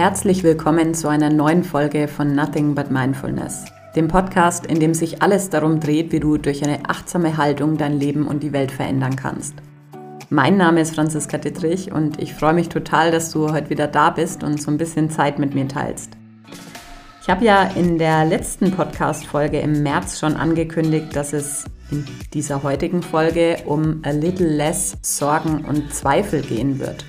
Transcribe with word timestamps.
Herzlich 0.00 0.42
willkommen 0.42 0.94
zu 0.94 1.08
einer 1.08 1.28
neuen 1.28 1.62
Folge 1.62 2.08
von 2.08 2.34
Nothing 2.34 2.74
But 2.74 2.90
Mindfulness, 2.90 3.66
dem 3.94 4.08
Podcast, 4.08 4.64
in 4.64 4.80
dem 4.80 4.94
sich 4.94 5.20
alles 5.20 5.50
darum 5.50 5.78
dreht, 5.78 6.10
wie 6.10 6.20
du 6.20 6.38
durch 6.38 6.64
eine 6.64 6.88
achtsame 6.88 7.36
Haltung 7.36 7.76
dein 7.76 8.00
Leben 8.00 8.26
und 8.26 8.42
die 8.42 8.54
Welt 8.54 8.72
verändern 8.72 9.14
kannst. 9.14 9.56
Mein 10.30 10.56
Name 10.56 10.80
ist 10.80 10.94
Franziska 10.94 11.36
Dittrich 11.36 11.92
und 11.92 12.18
ich 12.18 12.32
freue 12.32 12.54
mich 12.54 12.70
total, 12.70 13.10
dass 13.10 13.30
du 13.30 13.52
heute 13.52 13.68
wieder 13.68 13.88
da 13.88 14.08
bist 14.08 14.42
und 14.42 14.62
so 14.62 14.70
ein 14.70 14.78
bisschen 14.78 15.10
Zeit 15.10 15.38
mit 15.38 15.54
mir 15.54 15.68
teilst. 15.68 16.16
Ich 17.20 17.28
habe 17.28 17.44
ja 17.44 17.64
in 17.64 17.98
der 17.98 18.24
letzten 18.24 18.70
Podcast-Folge 18.70 19.60
im 19.60 19.82
März 19.82 20.18
schon 20.18 20.34
angekündigt, 20.34 21.14
dass 21.14 21.34
es 21.34 21.66
in 21.90 22.06
dieser 22.32 22.62
heutigen 22.62 23.02
Folge 23.02 23.58
um 23.66 24.00
a 24.04 24.12
little 24.12 24.48
less 24.48 24.96
Sorgen 25.02 25.66
und 25.66 25.92
Zweifel 25.92 26.40
gehen 26.40 26.78
wird. 26.78 27.04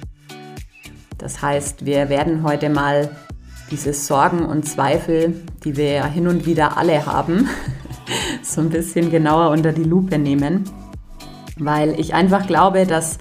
Das 1.22 1.40
heißt, 1.40 1.86
wir 1.86 2.10
werden 2.10 2.42
heute 2.42 2.70
mal 2.70 3.12
diese 3.70 3.94
Sorgen 3.94 4.44
und 4.44 4.68
Zweifel, 4.68 5.46
die 5.64 5.78
wir 5.78 5.92
ja 5.92 6.06
hin 6.08 6.28
und 6.28 6.48
wieder 6.48 6.78
alle 6.78 7.06
haben, 7.06 7.48
so 8.42 8.60
ein 8.60 8.72
bisschen 8.72 9.12
genauer 9.12 9.52
unter 9.52 9.72
die 9.72 9.84
Lupe 9.84 10.18
nehmen, 10.18 10.64
weil 11.60 12.00
ich 12.00 12.16
einfach 12.16 12.48
glaube, 12.48 12.88
dass 12.88 13.20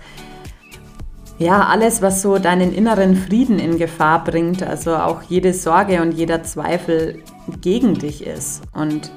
ja, 1.39 1.67
alles, 1.67 2.01
was 2.01 2.21
so 2.23 2.39
deinen 2.39 2.73
inneren 2.73 3.17
Frieden 3.17 3.59
in 3.59 3.79
Gefahr 3.79 4.25
bringt, 4.25 4.63
also 4.63 4.97
auch 4.97 5.23
jede 5.23 5.55
Sorge 5.55 6.03
und 6.03 6.13
jeder 6.13 6.43
Zweifel 6.43 7.23
gegen 7.61 7.95
dich 7.95 8.27
ist. 8.27 8.63
Und 8.75 9.11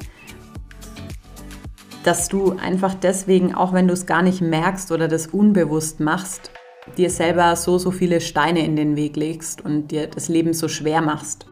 dass 2.04 2.28
du 2.28 2.58
einfach 2.62 2.94
deswegen, 2.94 3.56
auch 3.56 3.74
wenn 3.74 3.88
du 3.88 3.94
es 3.94 4.06
gar 4.06 4.22
nicht 4.22 4.42
merkst 4.42 4.92
oder 4.92 5.08
das 5.08 5.28
unbewusst 5.28 6.00
machst, 6.00 6.53
dir 6.98 7.10
selber 7.10 7.56
so, 7.56 7.78
so 7.78 7.92
viele 7.92 8.22
Steine 8.22 8.66
in 8.66 8.76
den 8.76 8.96
Weg 8.96 9.16
legst 9.16 9.64
und 9.64 9.92
dir 9.92 10.08
das 10.08 10.30
Leben 10.30 10.54
so 10.54 10.68
schwer 10.68 11.02
machst. 11.02 11.48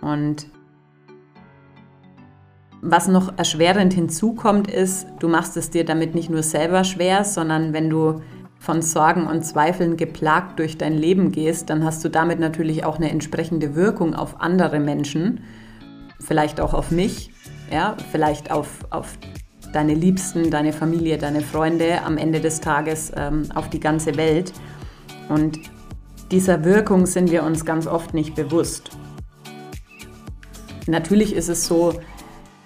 Und 0.00 0.46
was 2.82 3.08
noch 3.08 3.38
erschwerend 3.38 3.94
hinzukommt, 3.94 4.70
ist, 4.70 5.06
du 5.18 5.28
machst 5.28 5.56
es 5.56 5.70
dir 5.70 5.84
damit 5.84 6.14
nicht 6.14 6.28
nur 6.28 6.42
selber 6.42 6.84
schwer, 6.84 7.24
sondern 7.24 7.72
wenn 7.72 7.88
du 7.88 8.20
von 8.58 8.82
Sorgen 8.82 9.26
und 9.26 9.44
Zweifeln 9.44 9.96
geplagt 9.96 10.58
durch 10.58 10.78
dein 10.78 10.94
Leben 10.94 11.32
gehst, 11.32 11.70
dann 11.70 11.84
hast 11.84 12.04
du 12.04 12.08
damit 12.08 12.40
natürlich 12.40 12.84
auch 12.84 12.96
eine 12.96 13.10
entsprechende 13.10 13.74
Wirkung 13.74 14.14
auf 14.14 14.40
andere 14.40 14.80
Menschen, 14.80 15.44
vielleicht 16.20 16.60
auch 16.60 16.74
auf 16.74 16.90
mich, 16.90 17.30
ja, 17.70 17.96
vielleicht 18.10 18.50
auf, 18.50 18.86
auf 18.90 19.18
deine 19.74 19.94
Liebsten, 19.94 20.50
deine 20.50 20.72
Familie, 20.72 21.18
deine 21.18 21.40
Freunde 21.40 22.02
am 22.02 22.16
Ende 22.16 22.40
des 22.40 22.60
Tages 22.60 23.12
ähm, 23.16 23.48
auf 23.54 23.70
die 23.70 23.80
ganze 23.80 24.16
Welt. 24.16 24.52
Und 25.28 25.58
dieser 26.30 26.64
Wirkung 26.64 27.06
sind 27.06 27.30
wir 27.30 27.42
uns 27.42 27.64
ganz 27.64 27.86
oft 27.86 28.14
nicht 28.14 28.34
bewusst. 28.34 28.90
Natürlich 30.86 31.34
ist 31.34 31.48
es 31.48 31.66
so, 31.66 31.94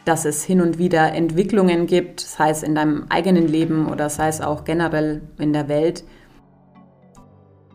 dass 0.04 0.24
es 0.24 0.42
hin 0.42 0.60
und 0.60 0.78
wieder 0.78 1.12
Entwicklungen 1.12 1.86
gibt, 1.86 2.20
sei 2.20 2.50
es 2.50 2.62
in 2.62 2.74
deinem 2.74 3.06
eigenen 3.10 3.46
Leben 3.46 3.88
oder 3.88 4.08
sei 4.08 4.28
es 4.28 4.40
auch 4.40 4.64
generell 4.64 5.22
in 5.38 5.52
der 5.52 5.68
Welt, 5.68 6.04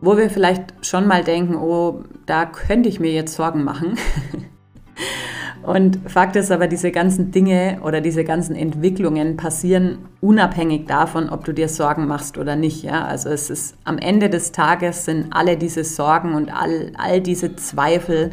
wo 0.02 0.18
wir 0.18 0.30
vielleicht 0.30 0.74
schon 0.86 1.08
mal 1.08 1.24
denken, 1.24 1.56
oh, 1.56 2.04
da 2.26 2.46
könnte 2.46 2.90
ich 2.90 3.00
mir 3.00 3.12
jetzt 3.12 3.36
Sorgen 3.36 3.64
machen. 3.64 3.98
Und 5.64 6.12
Fakt 6.12 6.36
ist 6.36 6.52
aber, 6.52 6.68
diese 6.68 6.92
ganzen 6.92 7.32
Dinge 7.32 7.80
oder 7.84 8.02
diese 8.02 8.26
ganzen 8.26 8.54
Entwicklungen 8.54 9.38
passieren 9.38 10.00
unabhängig 10.20 10.88
davon, 10.88 11.30
ob 11.30 11.46
du 11.46 11.54
dir 11.54 11.70
Sorgen 11.70 12.06
machst 12.06 12.38
oder 12.38 12.58
nicht. 12.58 12.84
Ja? 12.84 13.06
Also 13.06 13.30
es 13.30 13.50
ist 13.50 13.76
am 13.86 13.98
Ende 13.98 14.30
des 14.30 14.52
Tages 14.52 15.06
sind 15.06 15.28
alle 15.32 15.56
diese 15.56 15.86
Sorgen 15.86 16.34
und 16.34 16.54
all, 16.54 16.92
all 16.98 17.22
diese 17.22 17.56
Zweifel 17.56 18.32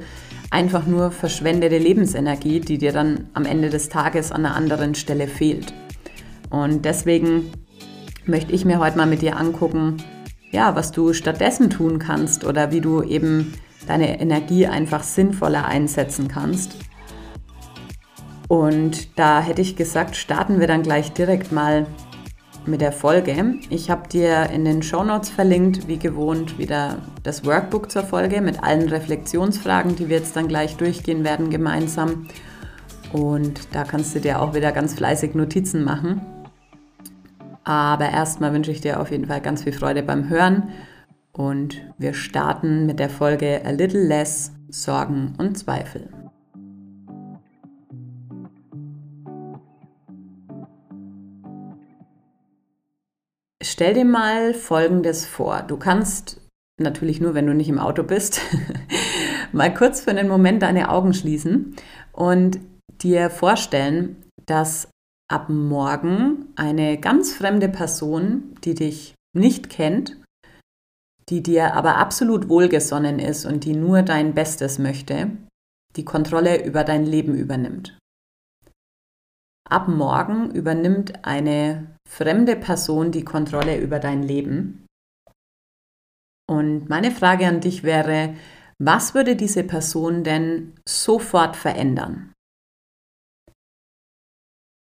einfach 0.50 0.86
nur 0.86 1.12
verschwendete 1.12 1.78
Lebensenergie, 1.78 2.58
die 2.58 2.78
dir 2.78 2.90
dann 2.90 3.28
am 3.34 3.44
Ende 3.44 3.70
des 3.70 3.88
Tages 3.88 4.32
an 4.32 4.44
einer 4.44 4.56
anderen 4.56 4.96
Stelle 4.96 5.28
fehlt. 5.28 5.72
Und 6.50 6.84
deswegen 6.84 7.52
möchte 8.26 8.52
ich 8.52 8.64
mir 8.64 8.80
heute 8.80 8.96
mal 8.96 9.06
mit 9.06 9.22
dir 9.22 9.36
angucken, 9.36 9.98
ja, 10.50 10.74
was 10.74 10.90
du 10.90 11.12
stattdessen 11.12 11.70
tun 11.70 12.00
kannst 12.00 12.44
oder 12.44 12.72
wie 12.72 12.80
du 12.80 13.04
eben 13.04 13.54
deine 13.86 14.20
Energie 14.20 14.66
einfach 14.66 15.04
sinnvoller 15.04 15.64
einsetzen 15.66 16.26
kannst 16.26 16.89
und 18.50 19.16
da 19.16 19.40
hätte 19.40 19.62
ich 19.62 19.76
gesagt, 19.76 20.16
starten 20.16 20.58
wir 20.58 20.66
dann 20.66 20.82
gleich 20.82 21.12
direkt 21.12 21.52
mal 21.52 21.86
mit 22.66 22.80
der 22.80 22.90
Folge. 22.90 23.54
Ich 23.70 23.90
habe 23.90 24.08
dir 24.08 24.50
in 24.50 24.64
den 24.64 24.82
Show 24.82 25.04
Notes 25.04 25.30
verlinkt, 25.30 25.86
wie 25.86 26.00
gewohnt, 26.00 26.58
wieder 26.58 26.98
das 27.22 27.44
Workbook 27.44 27.92
zur 27.92 28.02
Folge 28.02 28.40
mit 28.40 28.60
allen 28.60 28.88
Reflexionsfragen, 28.88 29.94
die 29.94 30.08
wir 30.08 30.16
jetzt 30.16 30.34
dann 30.34 30.48
gleich 30.48 30.76
durchgehen 30.76 31.22
werden 31.22 31.50
gemeinsam. 31.50 32.26
Und 33.12 33.72
da 33.72 33.84
kannst 33.84 34.16
du 34.16 34.20
dir 34.20 34.42
auch 34.42 34.52
wieder 34.52 34.72
ganz 34.72 34.94
fleißig 34.94 35.36
Notizen 35.36 35.84
machen. 35.84 36.20
Aber 37.62 38.10
erstmal 38.10 38.52
wünsche 38.52 38.72
ich 38.72 38.80
dir 38.80 38.98
auf 38.98 39.12
jeden 39.12 39.26
Fall 39.26 39.42
ganz 39.42 39.62
viel 39.62 39.72
Freude 39.72 40.02
beim 40.02 40.28
Hören. 40.28 40.70
Und 41.30 41.76
wir 41.98 42.14
starten 42.14 42.84
mit 42.84 42.98
der 42.98 43.10
Folge 43.10 43.60
A 43.64 43.70
Little 43.70 44.08
Less 44.08 44.50
Sorgen 44.70 45.34
und 45.38 45.56
Zweifel. 45.56 46.19
Stell 53.80 53.94
dir 53.94 54.04
mal 54.04 54.52
Folgendes 54.52 55.24
vor. 55.24 55.62
Du 55.62 55.78
kannst 55.78 56.38
natürlich 56.78 57.18
nur, 57.18 57.32
wenn 57.32 57.46
du 57.46 57.54
nicht 57.54 57.70
im 57.70 57.78
Auto 57.78 58.02
bist, 58.02 58.42
mal 59.52 59.72
kurz 59.72 60.02
für 60.02 60.10
einen 60.10 60.28
Moment 60.28 60.60
deine 60.60 60.90
Augen 60.90 61.14
schließen 61.14 61.74
und 62.12 62.60
dir 63.00 63.30
vorstellen, 63.30 64.22
dass 64.44 64.90
ab 65.32 65.48
morgen 65.48 66.52
eine 66.56 67.00
ganz 67.00 67.32
fremde 67.32 67.70
Person, 67.70 68.54
die 68.64 68.74
dich 68.74 69.14
nicht 69.34 69.70
kennt, 69.70 70.18
die 71.30 71.42
dir 71.42 71.72
aber 71.72 71.96
absolut 71.96 72.50
wohlgesonnen 72.50 73.18
ist 73.18 73.46
und 73.46 73.64
die 73.64 73.74
nur 73.74 74.02
dein 74.02 74.34
Bestes 74.34 74.78
möchte, 74.78 75.30
die 75.96 76.04
Kontrolle 76.04 76.66
über 76.66 76.84
dein 76.84 77.06
Leben 77.06 77.34
übernimmt. 77.34 77.96
Ab 79.66 79.88
morgen 79.88 80.50
übernimmt 80.50 81.24
eine 81.24 81.96
fremde 82.10 82.56
Person 82.56 83.12
die 83.12 83.24
Kontrolle 83.24 83.78
über 83.78 84.00
dein 84.00 84.24
Leben. 84.24 84.84
Und 86.48 86.88
meine 86.88 87.12
Frage 87.12 87.46
an 87.46 87.60
dich 87.60 87.84
wäre, 87.84 88.34
was 88.78 89.14
würde 89.14 89.36
diese 89.36 89.62
Person 89.62 90.24
denn 90.24 90.74
sofort 90.88 91.54
verändern? 91.54 92.32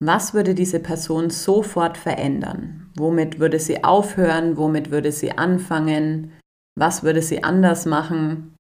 Was 0.02 0.34
würde 0.34 0.56
diese 0.56 0.80
Person 0.80 1.30
sofort 1.30 1.98
verändern? 1.98 2.92
Womit 2.98 3.40
würde 3.40 3.60
sie 3.60 3.84
aufhören? 3.84 4.58
Womit 4.58 4.90
würde 4.90 5.12
sie 5.12 5.38
anfangen? 5.38 6.32
Was 6.76 7.04
würde 7.04 7.22
sie 7.22 7.44
anders 7.44 7.86
machen? 7.86 8.56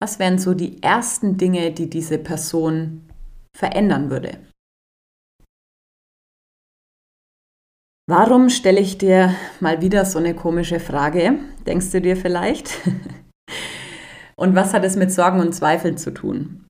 Was 0.00 0.18
wären 0.18 0.38
so 0.38 0.54
die 0.54 0.82
ersten 0.82 1.36
Dinge, 1.36 1.72
die 1.72 1.90
diese 1.90 2.18
Person 2.18 3.10
verändern 3.54 4.08
würde? 4.08 4.38
Warum 8.08 8.48
stelle 8.48 8.80
ich 8.80 8.98
dir 8.98 9.34
mal 9.60 9.80
wieder 9.80 10.04
so 10.04 10.18
eine 10.18 10.34
komische 10.34 10.80
Frage? 10.80 11.38
Denkst 11.66 11.92
du 11.92 12.00
dir 12.00 12.16
vielleicht? 12.16 12.80
Und 14.36 14.56
was 14.56 14.74
hat 14.74 14.84
es 14.84 14.96
mit 14.96 15.12
Sorgen 15.12 15.40
und 15.40 15.54
Zweifeln 15.54 15.96
zu 15.96 16.12
tun? 16.12 16.66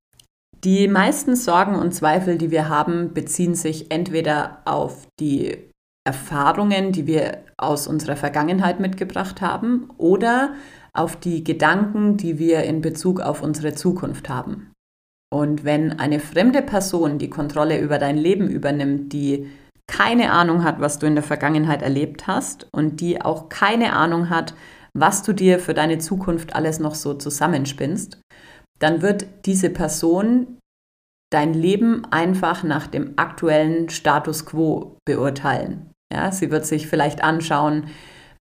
Die 0.62 0.88
meisten 0.88 1.37
Sorgen 1.37 1.75
und 1.75 1.92
Zweifel, 1.92 2.37
die 2.37 2.50
wir 2.50 2.69
haben, 2.69 3.15
beziehen 3.15 3.54
sich 3.54 3.91
entweder 3.91 4.59
auf 4.66 5.06
die 5.19 5.56
Erfahrungen, 6.04 6.92
die 6.92 7.07
wir 7.07 7.39
aus 7.57 7.86
unserer 7.86 8.16
Vergangenheit 8.16 8.78
mitgebracht 8.78 9.41
haben, 9.41 9.89
oder 9.97 10.54
auf 10.92 11.16
die 11.16 11.42
Gedanken, 11.42 12.16
die 12.16 12.39
wir 12.39 12.65
in 12.65 12.80
Bezug 12.80 13.21
auf 13.21 13.42
unsere 13.42 13.74
Zukunft 13.74 14.28
haben. 14.28 14.71
Und 15.33 15.65
wenn 15.65 15.98
eine 15.98 16.21
fremde 16.21 16.60
Person 16.60 17.18
die 17.18 17.30
Kontrolle 17.30 17.80
über 17.80 17.98
dein 17.98 18.18
Leben 18.18 18.48
übernimmt, 18.48 19.12
die 19.12 19.48
keine 19.87 20.33
Ahnung 20.33 20.65
hat, 20.65 20.81
was 20.81 20.99
du 20.99 21.07
in 21.07 21.15
der 21.15 21.25
Vergangenheit 21.25 21.83
erlebt 21.83 22.27
hast 22.27 22.69
und 22.73 23.01
die 23.01 23.21
auch 23.21 23.49
keine 23.49 23.93
Ahnung 23.93 24.31
hat, 24.31 24.55
was 24.95 25.23
du 25.23 25.33
dir 25.33 25.59
für 25.59 25.75
deine 25.75 25.99
Zukunft 25.99 26.55
alles 26.55 26.79
noch 26.79 26.95
so 26.95 27.15
zusammenspinnst, 27.15 28.21
dann 28.79 29.03
wird 29.03 29.27
diese 29.47 29.71
Person 29.71 30.59
dein 31.33 31.55
Leben 31.55 32.05
einfach 32.11 32.63
nach 32.63 32.87
dem 32.87 33.15
aktuellen 33.17 33.89
Status 33.89 34.45
quo 34.45 34.97
beurteilen. 35.07 35.91
Ja, 36.13 36.31
sie 36.31 36.51
wird 36.51 36.67
sich 36.67 36.89
vielleicht 36.89 37.25
anschauen, 37.25 37.89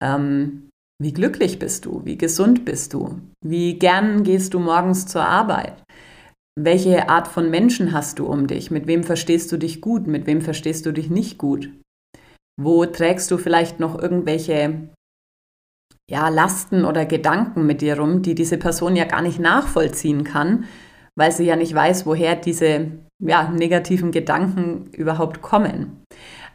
ähm, 0.02 0.70
wie 1.02 1.14
glücklich 1.14 1.60
bist 1.60 1.86
du, 1.86 2.02
wie 2.04 2.18
gesund 2.18 2.66
bist 2.66 2.94
du, 2.94 3.22
wie 3.46 3.78
gern 3.78 4.24
gehst 4.24 4.54
du 4.54 4.60
morgens 4.60 5.06
zur 5.06 5.24
Arbeit, 5.24 5.84
welche 6.62 7.10
Art 7.10 7.28
von 7.28 7.50
Menschen 7.50 7.94
hast 7.94 8.20
du 8.20 8.26
um 8.26 8.48
dich? 8.48 8.70
Mit 8.70 8.86
wem 8.86 9.04
verstehst 9.04 9.52
du 9.52 9.58
dich 9.58 9.82
gut? 9.82 10.08
Mit 10.08 10.28
wem 10.28 10.42
verstehst 10.42 10.86
du 10.86 10.92
dich 10.92 11.10
nicht 11.10 11.38
gut? 11.38 11.70
Wo 12.60 12.86
trägst 12.86 13.32
du 13.32 13.38
vielleicht 13.38 13.80
noch 13.80 13.98
irgendwelche 13.98 14.90
ja, 16.10 16.28
Lasten 16.28 16.84
oder 16.84 17.06
Gedanken 17.06 17.66
mit 17.66 17.82
dir 17.82 17.98
rum, 17.98 18.22
die 18.22 18.36
diese 18.36 18.58
Person 18.58 18.96
ja 18.96 19.06
gar 19.06 19.22
nicht 19.22 19.40
nachvollziehen 19.40 20.24
kann, 20.24 20.66
weil 21.16 21.32
sie 21.32 21.46
ja 21.46 21.56
nicht 21.56 21.74
weiß, 21.74 22.06
woher 22.06 22.36
diese 22.36 22.92
ja, 23.24 23.50
negativen 23.50 24.12
Gedanken 24.12 24.88
überhaupt 24.92 25.42
kommen. 25.42 26.04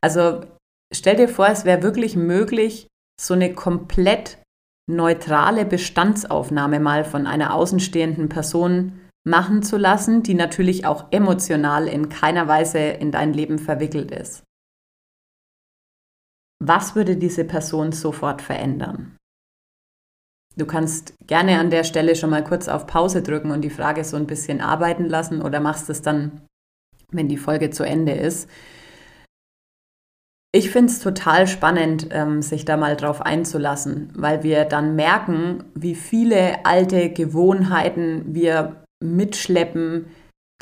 Also 0.02 0.42
stell 0.92 1.16
dir 1.16 1.28
vor, 1.28 1.48
es 1.48 1.64
wäre 1.64 1.82
wirklich 1.82 2.16
möglich, 2.16 2.88
so 3.18 3.32
eine 3.32 3.54
komplett 3.54 4.38
neutrale 4.90 5.64
Bestandsaufnahme 5.64 6.80
mal 6.80 7.04
von 7.04 7.26
einer 7.26 7.54
außenstehenden 7.54 8.28
Person 8.28 9.00
machen 9.24 9.62
zu 9.62 9.78
lassen, 9.78 10.22
die 10.22 10.34
natürlich 10.34 10.86
auch 10.86 11.06
emotional 11.10 11.88
in 11.88 12.08
keiner 12.08 12.46
Weise 12.46 12.78
in 12.78 13.10
dein 13.10 13.32
Leben 13.32 13.58
verwickelt 13.58 14.10
ist. 14.10 14.44
Was 16.62 16.94
würde 16.94 17.16
diese 17.16 17.44
Person 17.44 17.92
sofort 17.92 18.42
verändern? 18.42 19.16
Du 20.56 20.66
kannst 20.66 21.14
gerne 21.26 21.58
an 21.58 21.70
der 21.70 21.84
Stelle 21.84 22.14
schon 22.14 22.30
mal 22.30 22.44
kurz 22.44 22.68
auf 22.68 22.86
Pause 22.86 23.22
drücken 23.22 23.50
und 23.50 23.62
die 23.62 23.70
Frage 23.70 24.04
so 24.04 24.16
ein 24.16 24.26
bisschen 24.26 24.60
arbeiten 24.60 25.06
lassen 25.06 25.42
oder 25.42 25.58
machst 25.58 25.90
es 25.90 26.00
dann, 26.00 26.42
wenn 27.10 27.28
die 27.28 27.38
Folge 27.38 27.70
zu 27.70 27.82
Ende 27.82 28.12
ist. 28.12 28.48
Ich 30.52 30.70
finde 30.70 30.92
es 30.92 31.00
total 31.00 31.48
spannend, 31.48 32.08
ähm, 32.12 32.40
sich 32.40 32.64
da 32.64 32.76
mal 32.76 32.94
drauf 32.96 33.20
einzulassen, 33.20 34.12
weil 34.14 34.44
wir 34.44 34.64
dann 34.64 34.94
merken, 34.94 35.64
wie 35.74 35.96
viele 35.96 36.64
alte 36.64 37.10
Gewohnheiten 37.10 38.34
wir 38.34 38.83
mitschleppen, 39.02 40.06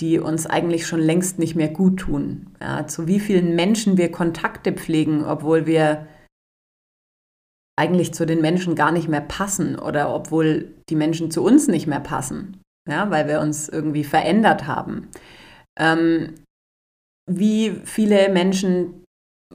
die 0.00 0.19
uns 0.19 0.46
eigentlich 0.46 0.87
schon 0.87 1.00
längst 1.00 1.38
nicht 1.38 1.55
mehr 1.55 1.69
gut 1.69 2.00
tun. 2.00 2.55
Ja, 2.61 2.87
zu 2.87 3.06
wie 3.06 3.20
vielen 3.20 3.55
Menschen 3.55 3.99
wir 3.99 4.11
Kontakte 4.11 4.73
pflegen, 4.73 5.25
obwohl 5.25 5.67
wir 5.67 6.08
eigentlich 7.79 8.12
zu 8.12 8.26
den 8.26 8.40
Menschen 8.40 8.75
gar 8.75 8.93
nicht 8.93 9.08
mehr 9.08 9.20
passen 9.20 9.79
oder 9.79 10.14
obwohl 10.14 10.75
die 10.88 10.96
Menschen 10.96 11.31
zu 11.31 11.43
uns 11.43 11.69
nicht 11.69 11.87
mehr 11.87 12.00
passen, 12.00 12.61
ja, 12.88 13.11
weil 13.11 13.29
wir 13.29 13.40
uns 13.40 13.69
irgendwie 13.69 14.05
verändert 14.05 14.67
haben. 14.67 15.08
Ähm, 15.78 16.35
wie 17.31 17.70
viele 17.85 18.28
Menschen 18.28 19.05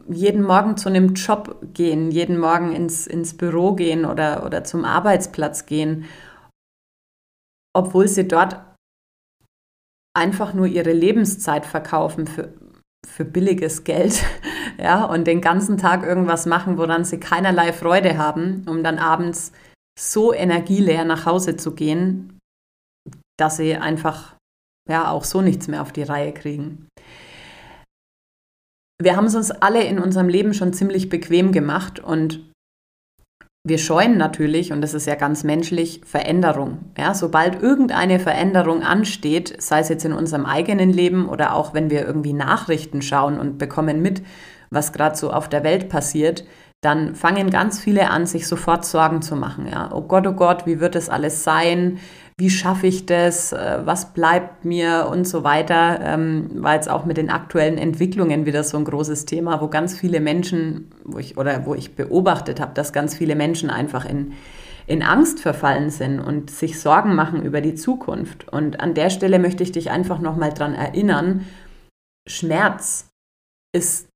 jeden 0.09 0.43
Morgen 0.43 0.77
zu 0.77 0.89
einem 0.89 1.13
Job 1.13 1.59
gehen, 1.73 2.11
jeden 2.11 2.39
Morgen 2.39 2.73
ins, 2.73 3.07
ins 3.07 3.35
Büro 3.35 3.73
gehen 3.73 4.05
oder, 4.05 4.45
oder 4.45 4.63
zum 4.63 4.85
Arbeitsplatz 4.85 5.65
gehen, 5.65 6.05
obwohl 7.75 8.07
sie 8.07 8.27
dort 8.27 8.66
einfach 10.17 10.53
nur 10.53 10.65
ihre 10.65 10.91
Lebenszeit 10.91 11.65
verkaufen 11.65 12.27
für, 12.27 12.53
für 13.07 13.23
billiges 13.23 13.83
Geld 13.83 14.23
ja, 14.79 15.05
und 15.05 15.27
den 15.27 15.39
ganzen 15.39 15.77
Tag 15.77 16.03
irgendwas 16.03 16.45
machen, 16.45 16.77
woran 16.77 17.05
sie 17.05 17.19
keinerlei 17.19 17.71
Freude 17.71 18.17
haben, 18.17 18.65
um 18.67 18.83
dann 18.83 18.97
abends 18.97 19.53
so 19.97 20.33
energieleer 20.33 21.05
nach 21.05 21.25
Hause 21.25 21.55
zu 21.55 21.73
gehen, 21.73 22.39
dass 23.37 23.57
sie 23.57 23.75
einfach 23.75 24.35
ja 24.89 25.09
auch 25.11 25.23
so 25.23 25.41
nichts 25.41 25.67
mehr 25.67 25.81
auf 25.81 25.91
die 25.91 26.03
Reihe 26.03 26.33
kriegen. 26.33 26.87
Wir 28.99 29.15
haben 29.15 29.25
es 29.25 29.35
uns 29.35 29.51
alle 29.51 29.83
in 29.83 29.99
unserem 29.99 30.27
Leben 30.27 30.53
schon 30.53 30.73
ziemlich 30.73 31.09
bequem 31.09 31.51
gemacht 31.51 31.99
und 31.99 32.51
wir 33.67 33.77
scheuen 33.77 34.17
natürlich, 34.17 34.71
und 34.71 34.81
das 34.81 34.93
ist 34.93 35.07
ja 35.07 35.15
ganz 35.15 35.43
menschlich, 35.43 36.01
Veränderung. 36.05 36.79
Ja, 36.97 37.13
sobald 37.13 37.61
irgendeine 37.61 38.19
Veränderung 38.19 38.83
ansteht, 38.83 39.61
sei 39.61 39.79
es 39.79 39.89
jetzt 39.89 40.05
in 40.05 40.13
unserem 40.13 40.45
eigenen 40.45 40.91
Leben 40.91 41.27
oder 41.27 41.53
auch 41.53 41.73
wenn 41.73 41.89
wir 41.89 42.05
irgendwie 42.05 42.33
Nachrichten 42.33 43.01
schauen 43.01 43.39
und 43.39 43.57
bekommen 43.57 44.01
mit, 44.01 44.21
was 44.69 44.93
gerade 44.93 45.15
so 45.15 45.31
auf 45.31 45.49
der 45.49 45.63
Welt 45.63 45.89
passiert, 45.89 46.45
dann 46.81 47.15
fangen 47.15 47.49
ganz 47.49 47.79
viele 47.79 48.11
an, 48.11 48.27
sich 48.27 48.47
sofort 48.47 48.85
Sorgen 48.85 49.21
zu 49.21 49.35
machen. 49.35 49.67
Ja, 49.67 49.91
oh 49.93 50.01
Gott, 50.01 50.27
oh 50.27 50.33
Gott, 50.33 50.65
wie 50.67 50.79
wird 50.79 50.95
das 50.95 51.09
alles 51.09 51.43
sein? 51.43 51.99
Wie 52.37 52.51
schaffe 52.51 52.85
ich 52.85 53.07
das? 53.07 53.51
Äh, 53.51 53.81
was 53.83 54.13
bleibt 54.13 54.63
mir 54.63 55.07
und 55.09 55.27
so 55.27 55.43
weiter? 55.43 55.99
Ähm, 56.03 56.49
war 56.53 56.75
jetzt 56.75 56.89
auch 56.89 57.05
mit 57.05 57.17
den 57.17 57.31
aktuellen 57.31 57.79
Entwicklungen 57.79 58.45
wieder 58.45 58.63
so 58.63 58.77
ein 58.77 58.85
großes 58.85 59.25
Thema, 59.25 59.59
wo 59.59 59.69
ganz 59.69 59.97
viele 59.97 60.19
Menschen, 60.19 60.91
wo 61.03 61.17
ich 61.17 61.37
oder 61.37 61.65
wo 61.65 61.73
ich 61.73 61.95
beobachtet 61.95 62.59
habe, 62.59 62.73
dass 62.75 62.93
ganz 62.93 63.15
viele 63.15 63.35
Menschen 63.35 63.69
einfach 63.69 64.05
in 64.05 64.33
in 64.87 65.03
Angst 65.03 65.41
verfallen 65.41 65.89
sind 65.89 66.21
und 66.21 66.49
sich 66.49 66.79
Sorgen 66.79 67.13
machen 67.13 67.43
über 67.43 67.59
die 67.59 67.75
Zukunft. 67.75 68.47
Und 68.47 68.79
an 68.79 68.93
der 68.93 69.09
Stelle 69.09 69.37
möchte 69.37 69.61
ich 69.61 69.73
dich 69.73 69.91
einfach 69.91 70.19
nochmal 70.19 70.53
dran 70.53 70.73
erinnern, 70.73 71.45
Schmerz 72.25 73.09
ist 73.75 74.07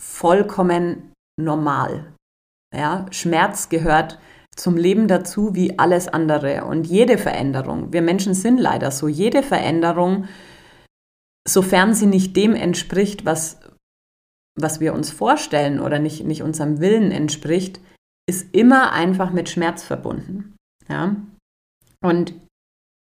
vollkommen 0.00 1.11
normal. 1.44 2.14
Ja, 2.74 3.06
Schmerz 3.10 3.68
gehört 3.68 4.18
zum 4.56 4.76
Leben 4.76 5.08
dazu 5.08 5.54
wie 5.54 5.78
alles 5.78 6.08
andere 6.08 6.64
und 6.64 6.86
jede 6.86 7.18
Veränderung. 7.18 7.92
Wir 7.92 8.02
Menschen 8.02 8.34
sind 8.34 8.58
leider 8.58 8.90
so. 8.90 9.08
Jede 9.08 9.42
Veränderung, 9.42 10.26
sofern 11.46 11.94
sie 11.94 12.06
nicht 12.06 12.36
dem 12.36 12.54
entspricht, 12.54 13.24
was, 13.24 13.60
was 14.58 14.80
wir 14.80 14.94
uns 14.94 15.10
vorstellen 15.10 15.80
oder 15.80 15.98
nicht, 15.98 16.24
nicht 16.24 16.42
unserem 16.42 16.80
Willen 16.80 17.10
entspricht, 17.12 17.80
ist 18.28 18.54
immer 18.54 18.92
einfach 18.92 19.32
mit 19.32 19.48
Schmerz 19.48 19.82
verbunden. 19.82 20.56
Ja? 20.88 21.16
Und 22.02 22.34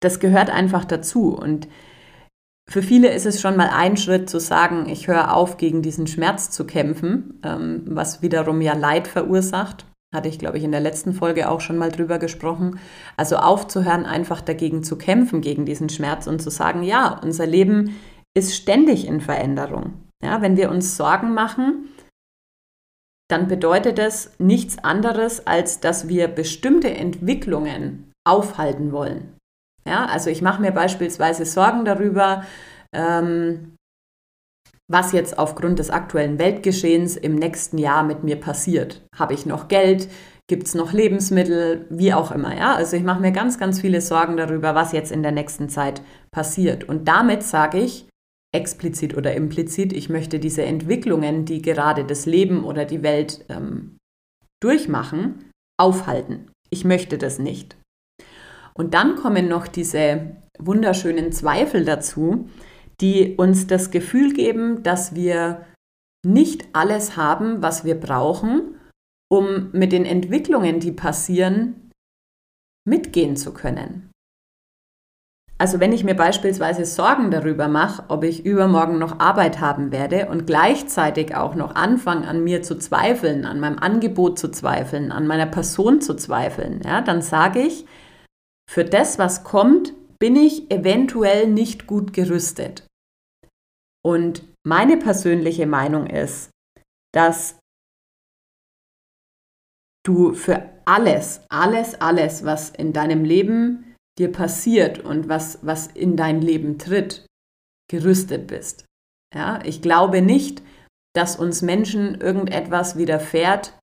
das 0.02 0.20
gehört 0.20 0.50
einfach 0.50 0.86
dazu. 0.86 1.36
Und 1.36 1.68
für 2.70 2.84
viele 2.84 3.12
ist 3.12 3.26
es 3.26 3.42
schon 3.42 3.58
mal 3.58 3.70
ein 3.70 3.98
Schritt 3.98 4.30
zu 4.30 4.40
sagen, 4.40 4.88
ich 4.88 5.08
höre 5.08 5.34
auf, 5.34 5.58
gegen 5.58 5.82
diesen 5.82 6.06
Schmerz 6.06 6.52
zu 6.52 6.66
kämpfen, 6.66 7.40
ähm, 7.44 7.82
was 7.86 8.22
wiederum 8.22 8.62
ja 8.62 8.74
Leid 8.74 9.08
verursacht. 9.08 9.86
Hatte 10.14 10.30
ich, 10.30 10.40
glaube 10.40 10.58
ich, 10.58 10.64
in 10.64 10.72
der 10.72 10.80
letzten 10.80 11.14
Folge 11.14 11.50
auch 11.50 11.62
schon 11.62 11.78
mal 11.78 11.92
drüber 11.92 12.20
gesprochen. 12.20 12.80
Also 13.18 13.38
aufzuhören, 13.38 14.06
einfach 14.06 14.42
dagegen 14.42 14.84
zu 14.84 14.98
kämpfen, 14.98 15.42
gegen 15.42 15.66
diesen 15.66 15.90
Schmerz 15.90 16.28
und 16.28 16.42
zu 16.42 16.50
sagen, 16.52 16.84
ja, 16.84 17.20
unser 17.24 17.46
Leben 17.46 17.96
ist 18.36 18.56
ständig 18.56 19.08
in 19.08 19.22
Veränderung. 19.22 19.94
Ja, 20.24 20.42
wenn 20.42 20.58
wir 20.58 20.70
uns 20.70 20.96
Sorgen 20.96 21.34
machen, 21.34 21.90
dann 23.30 23.48
bedeutet 23.48 23.98
das 23.98 24.32
nichts 24.40 24.78
anderes, 24.84 25.46
als 25.46 25.80
dass 25.80 26.08
wir 26.08 26.28
bestimmte 26.28 26.90
Entwicklungen 26.90 28.12
aufhalten 28.28 28.92
wollen. 28.92 29.39
Ja, 29.88 30.06
also 30.06 30.30
ich 30.30 30.42
mache 30.42 30.62
mir 30.62 30.72
beispielsweise 30.72 31.46
Sorgen 31.46 31.86
darüber, 31.86 32.44
ähm, 32.94 33.76
was 34.88 35.12
jetzt 35.12 35.38
aufgrund 35.38 35.80
des 35.80 35.92
aktuellen 35.92 36.40
Weltgeschehens 36.40 37.16
im 37.16 37.36
nächsten 37.36 37.78
Jahr 37.78 38.04
mit 38.04 38.24
mir 38.24 38.38
passiert. 38.38 39.06
Habe 39.16 39.34
ich 39.34 39.46
noch 39.46 39.68
Geld? 39.68 40.10
Gibt 40.48 40.66
es 40.66 40.74
noch 40.74 40.94
Lebensmittel? 40.94 41.86
Wie 41.92 42.12
auch 42.12 42.32
immer. 42.32 42.58
Ja? 42.58 42.74
Also 42.74 42.98
ich 42.98 43.04
mache 43.04 43.22
mir 43.22 43.32
ganz, 43.32 43.60
ganz 43.60 43.80
viele 43.80 44.02
Sorgen 44.02 44.36
darüber, 44.36 44.74
was 44.74 44.92
jetzt 44.92 45.12
in 45.12 45.22
der 45.22 45.32
nächsten 45.32 45.70
Zeit 45.70 46.02
passiert. 46.32 46.86
Und 46.86 47.08
damit 47.08 47.44
sage 47.44 47.80
ich 47.80 48.08
explizit 48.52 49.16
oder 49.16 49.36
implizit, 49.36 49.94
ich 49.94 50.10
möchte 50.10 50.40
diese 50.40 50.64
Entwicklungen, 50.64 51.46
die 51.46 51.62
gerade 51.62 52.04
das 52.04 52.26
Leben 52.26 52.64
oder 52.64 52.86
die 52.86 53.04
Welt 53.04 53.46
ähm, 53.50 53.98
durchmachen, 54.60 55.52
aufhalten. 55.80 56.50
Ich 56.72 56.84
möchte 56.84 57.20
das 57.20 57.38
nicht. 57.38 57.78
Und 58.80 58.94
dann 58.94 59.18
kommen 59.18 59.50
noch 59.50 59.68
diese 59.68 60.38
wunderschönen 60.58 61.34
Zweifel 61.34 61.84
dazu, 61.84 62.50
die 63.02 63.36
uns 63.36 63.68
das 63.68 63.92
Gefühl 63.92 64.32
geben, 64.32 64.84
dass 64.84 65.14
wir 65.16 65.66
nicht 66.26 66.66
alles 66.72 67.18
haben, 67.18 67.62
was 67.62 67.84
wir 67.84 68.00
brauchen, 68.00 68.80
um 69.30 69.70
mit 69.74 69.92
den 69.92 70.06
Entwicklungen, 70.06 70.80
die 70.80 70.94
passieren, 70.94 71.92
mitgehen 72.88 73.36
zu 73.36 73.54
können. 73.54 74.10
Also 75.58 75.82
wenn 75.82 75.92
ich 75.92 76.06
mir 76.06 76.16
beispielsweise 76.16 76.86
Sorgen 76.86 77.32
darüber 77.32 77.68
mache, 77.68 78.06
ob 78.08 78.24
ich 78.24 78.46
übermorgen 78.46 78.98
noch 78.98 79.20
Arbeit 79.20 79.60
haben 79.60 79.92
werde 79.92 80.30
und 80.30 80.48
gleichzeitig 80.48 81.36
auch 81.36 81.54
noch 81.54 81.76
anfange 81.76 82.26
an 82.26 82.46
mir 82.46 82.62
zu 82.62 82.78
zweifeln, 82.78 83.44
an 83.44 83.60
meinem 83.60 83.78
Angebot 83.78 84.40
zu 84.40 84.50
zweifeln, 84.52 85.12
an 85.12 85.28
meiner 85.28 85.48
Person 85.48 86.00
zu 86.00 86.16
zweifeln, 86.16 86.80
ja, 86.86 87.02
dann 87.02 87.22
sage 87.22 87.60
ich, 87.60 87.86
für 88.70 88.86
das, 88.86 89.18
was 89.18 89.44
kommt, 89.44 89.96
bin 90.20 90.36
ich 90.36 90.70
eventuell 90.70 91.48
nicht 91.48 91.88
gut 91.88 92.14
gerüstet. 92.14 92.86
Und 94.06 94.44
meine 94.64 94.98
persönliche 94.98 95.66
Meinung 95.66 96.06
ist, 96.06 96.52
dass 97.12 97.58
du 100.06 100.34
für 100.34 100.70
alles, 100.86 101.42
alles, 101.50 101.96
alles, 102.00 102.46
was 102.46 102.70
in 102.70 102.94
deinem 102.94 103.24
Leben 103.24 103.96
dir 104.20 104.32
passiert 104.32 105.00
und 105.00 105.28
was, 105.28 105.66
was 105.66 105.88
in 105.88 106.16
dein 106.16 106.40
Leben 106.40 106.78
tritt, 106.78 107.26
gerüstet 107.90 108.46
bist. 108.46 108.86
Ja, 109.34 109.64
ich 109.66 109.82
glaube 109.82 110.22
nicht, 110.22 110.62
dass 111.16 111.38
uns 111.38 111.64
Menschen 111.64 112.22
irgendetwas 112.22 112.98
widerfährt, 112.98 113.80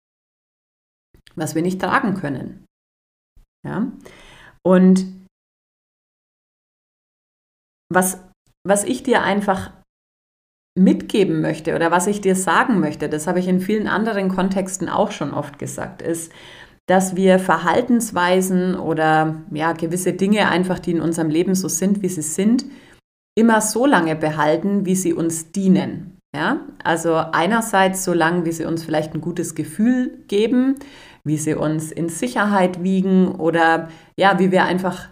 was 1.35 1.57
wir 1.57 1.63
nicht 1.63 1.81
tragen 1.81 2.15
können. 2.15 2.65
Ja? 3.65 3.91
Und 4.67 5.07
was, 7.89 8.21
was 8.67 8.83
ich 8.83 9.05
dir 9.05 9.23
einfach 9.23 9.71
mitgeben 10.77 11.41
möchte 11.41 11.77
oder 11.77 11.93
was 11.93 12.09
ich 12.09 12.21
dir 12.21 12.35
sagen 12.35 12.81
möchte, 12.81 13.09
das 13.09 13.29
habe 13.29 13.39
ich 13.39 13.47
in 13.47 13.61
vielen 13.61 13.87
anderen 13.87 14.29
Kontexten 14.29 14.89
auch 14.89 15.13
schon 15.13 15.33
oft 15.33 15.61
gesagt, 15.61 16.03
ist, 16.03 16.33
dass 16.89 17.15
wir 17.15 17.39
Verhaltensweisen 17.39 18.75
oder 18.75 19.37
ja, 19.53 19.73
gewisse 19.73 20.15
Dinge 20.15 20.49
einfach, 20.49 20.81
die 20.81 20.91
in 20.91 21.01
unserem 21.01 21.31
Leben 21.31 21.55
so 21.55 21.69
sind, 21.69 22.03
wie 22.03 22.09
sie 22.09 22.23
sind, 22.23 22.65
immer 23.39 23.61
so 23.61 23.87
lange 23.87 24.17
behalten, 24.17 24.85
wie 24.85 24.97
sie 24.97 25.13
uns 25.13 25.53
dienen. 25.53 26.19
Ja? 26.35 26.67
Also 26.83 27.15
einerseits 27.15 28.03
so 28.03 28.13
lange, 28.13 28.45
wie 28.45 28.53
sie 28.53 28.65
uns 28.65 28.83
vielleicht 28.83 29.15
ein 29.15 29.21
gutes 29.21 29.55
Gefühl 29.55 30.25
geben, 30.27 30.75
wie 31.27 31.37
sie 31.37 31.55
uns 31.55 31.91
in 31.91 32.09
Sicherheit 32.09 32.85
wiegen 32.85 33.35
oder 33.35 33.89
ja, 34.17 34.39
wie 34.39 34.53
wir 34.53 34.65
einfach 34.65 35.09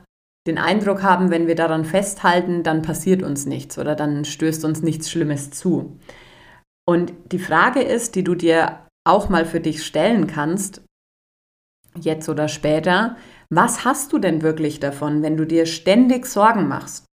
den 0.47 0.59
Eindruck 0.59 1.03
haben, 1.03 1.31
wenn 1.31 1.49
wir 1.49 1.57
daran 1.57 1.85
festhalten, 1.85 2.63
dann 2.63 2.83
passiert 2.83 3.23
uns 3.25 3.47
nichts 3.47 3.79
oder 3.79 3.97
dann 3.97 4.25
stößt 4.25 4.65
uns 4.65 4.83
nichts 4.83 5.11
Schlimmes 5.11 5.51
zu. 5.51 5.99
Und 6.87 7.13
die 7.33 7.41
Frage 7.41 7.83
ist, 7.83 8.15
die 8.15 8.23
du 8.23 8.37
dir 8.37 8.87
auch 9.05 9.29
mal 9.29 9.45
für 9.45 9.61
dich 9.61 9.85
stellen 9.85 10.29
kannst, 10.29 10.83
jetzt 11.99 12.29
oder 12.29 12.47
später, 12.47 13.17
was 13.51 13.85
hast 13.85 14.13
du 14.13 14.19
denn 14.19 14.43
wirklich 14.43 14.79
davon, 14.79 15.23
wenn 15.23 15.37
du 15.37 15.45
dir 15.45 15.67
ständig 15.67 16.27
Sorgen 16.27 16.69
machst? 16.69 17.07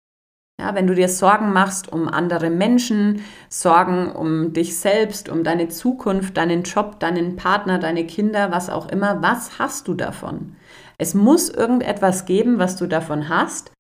Ja, 0.60 0.76
wenn 0.76 0.88
du 0.88 0.94
dir 0.94 1.08
Sorgen 1.08 1.54
machst 1.54 1.90
um 1.94 2.10
andere 2.10 2.50
Menschen, 2.50 3.24
Sorgen 3.48 4.12
um 4.12 4.52
dich 4.52 4.78
selbst, 4.78 5.30
um 5.30 5.46
deine 5.46 5.70
Zukunft, 5.70 6.36
deinen 6.36 6.64
Job, 6.64 7.00
deinen 7.00 7.38
Partner, 7.38 7.80
deine 7.80 8.06
Kinder, 8.06 8.52
was 8.52 8.70
auch 8.70 8.90
immer, 8.90 9.22
was 9.22 9.58
hast 9.58 9.88
du 9.88 9.94
davon? 9.94 10.58
Es 10.98 11.14
muss 11.14 11.48
irgendetwas 11.48 12.26
geben, 12.26 12.60
was 12.60 12.76
du 12.76 12.88
davon 12.88 13.30
hast. 13.30 13.72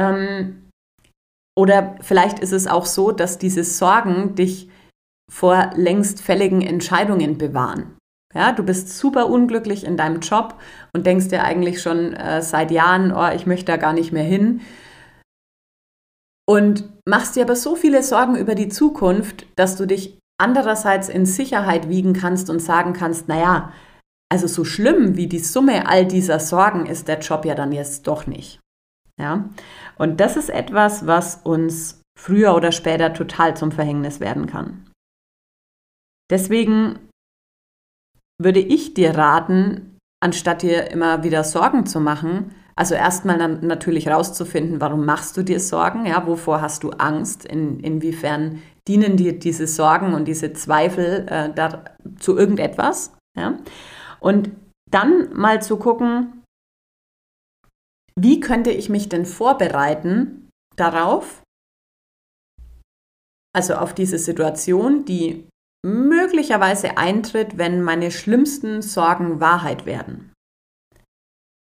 Ähm, 0.00 0.70
oder 1.54 1.96
vielleicht 2.00 2.38
ist 2.38 2.52
es 2.52 2.66
auch 2.66 2.86
so, 2.86 3.12
dass 3.12 3.36
diese 3.36 3.62
Sorgen 3.62 4.34
dich 4.34 4.70
vor 5.30 5.72
längst 5.74 6.22
fälligen 6.22 6.62
Entscheidungen 6.62 7.36
bewahren. 7.36 7.98
Ja, 8.34 8.52
du 8.52 8.62
bist 8.62 8.96
super 8.96 9.28
unglücklich 9.28 9.84
in 9.84 9.98
deinem 9.98 10.20
Job 10.20 10.54
und 10.94 11.04
denkst 11.04 11.28
dir 11.28 11.44
eigentlich 11.44 11.82
schon 11.82 12.14
äh, 12.14 12.40
seit 12.40 12.70
Jahren, 12.70 13.12
oh, 13.12 13.28
ich 13.34 13.44
möchte 13.44 13.66
da 13.66 13.76
gar 13.76 13.92
nicht 13.92 14.12
mehr 14.12 14.24
hin. 14.24 14.62
Und 16.48 16.90
machst 17.08 17.36
dir 17.36 17.44
aber 17.44 17.56
so 17.56 17.76
viele 17.76 18.02
Sorgen 18.02 18.36
über 18.36 18.54
die 18.54 18.68
Zukunft, 18.68 19.46
dass 19.56 19.76
du 19.76 19.86
dich 19.86 20.18
andererseits 20.40 21.08
in 21.08 21.24
Sicherheit 21.24 21.88
wiegen 21.88 22.14
kannst 22.14 22.50
und 22.50 22.60
sagen 22.60 22.92
kannst, 22.92 23.28
naja, 23.28 23.72
also 24.30 24.46
so 24.46 24.64
schlimm 24.64 25.16
wie 25.16 25.26
die 25.26 25.38
Summe 25.38 25.86
all 25.86 26.06
dieser 26.06 26.40
Sorgen 26.40 26.86
ist 26.86 27.06
der 27.06 27.20
Job 27.20 27.44
ja 27.44 27.54
dann 27.54 27.70
jetzt 27.70 28.06
doch 28.06 28.26
nicht. 28.26 28.60
Ja? 29.20 29.50
Und 29.98 30.20
das 30.20 30.36
ist 30.36 30.48
etwas, 30.48 31.06
was 31.06 31.36
uns 31.44 32.00
früher 32.18 32.54
oder 32.54 32.72
später 32.72 33.12
total 33.12 33.56
zum 33.56 33.72
Verhängnis 33.72 34.20
werden 34.20 34.46
kann. 34.46 34.90
Deswegen 36.30 36.98
würde 38.40 38.60
ich 38.60 38.94
dir 38.94 39.16
raten, 39.16 39.98
anstatt 40.22 40.62
dir 40.62 40.90
immer 40.90 41.22
wieder 41.24 41.44
Sorgen 41.44 41.86
zu 41.86 42.00
machen, 42.00 42.54
also 42.82 42.96
erstmal 42.96 43.38
natürlich 43.60 44.08
rauszufinden, 44.08 44.80
warum 44.80 45.06
machst 45.06 45.36
du 45.36 45.44
dir 45.44 45.60
Sorgen, 45.60 46.04
ja, 46.04 46.26
wovor 46.26 46.60
hast 46.60 46.82
du 46.82 46.90
Angst, 46.90 47.44
in, 47.44 47.78
inwiefern 47.78 48.60
dienen 48.88 49.16
dir 49.16 49.38
diese 49.38 49.68
Sorgen 49.68 50.14
und 50.14 50.26
diese 50.26 50.52
Zweifel 50.52 51.24
äh, 51.28 51.54
da, 51.54 51.84
zu 52.18 52.36
irgendetwas, 52.36 53.16
ja. 53.38 53.56
Und 54.18 54.50
dann 54.90 55.32
mal 55.32 55.62
zu 55.62 55.76
gucken, 55.76 56.42
wie 58.18 58.40
könnte 58.40 58.72
ich 58.72 58.88
mich 58.88 59.08
denn 59.08 59.26
vorbereiten 59.26 60.48
darauf, 60.74 61.44
also 63.54 63.74
auf 63.76 63.94
diese 63.94 64.18
Situation, 64.18 65.04
die 65.04 65.46
möglicherweise 65.86 66.98
eintritt, 66.98 67.58
wenn 67.58 67.80
meine 67.80 68.10
schlimmsten 68.10 68.82
Sorgen 68.82 69.38
Wahrheit 69.38 69.86
werden. 69.86 70.31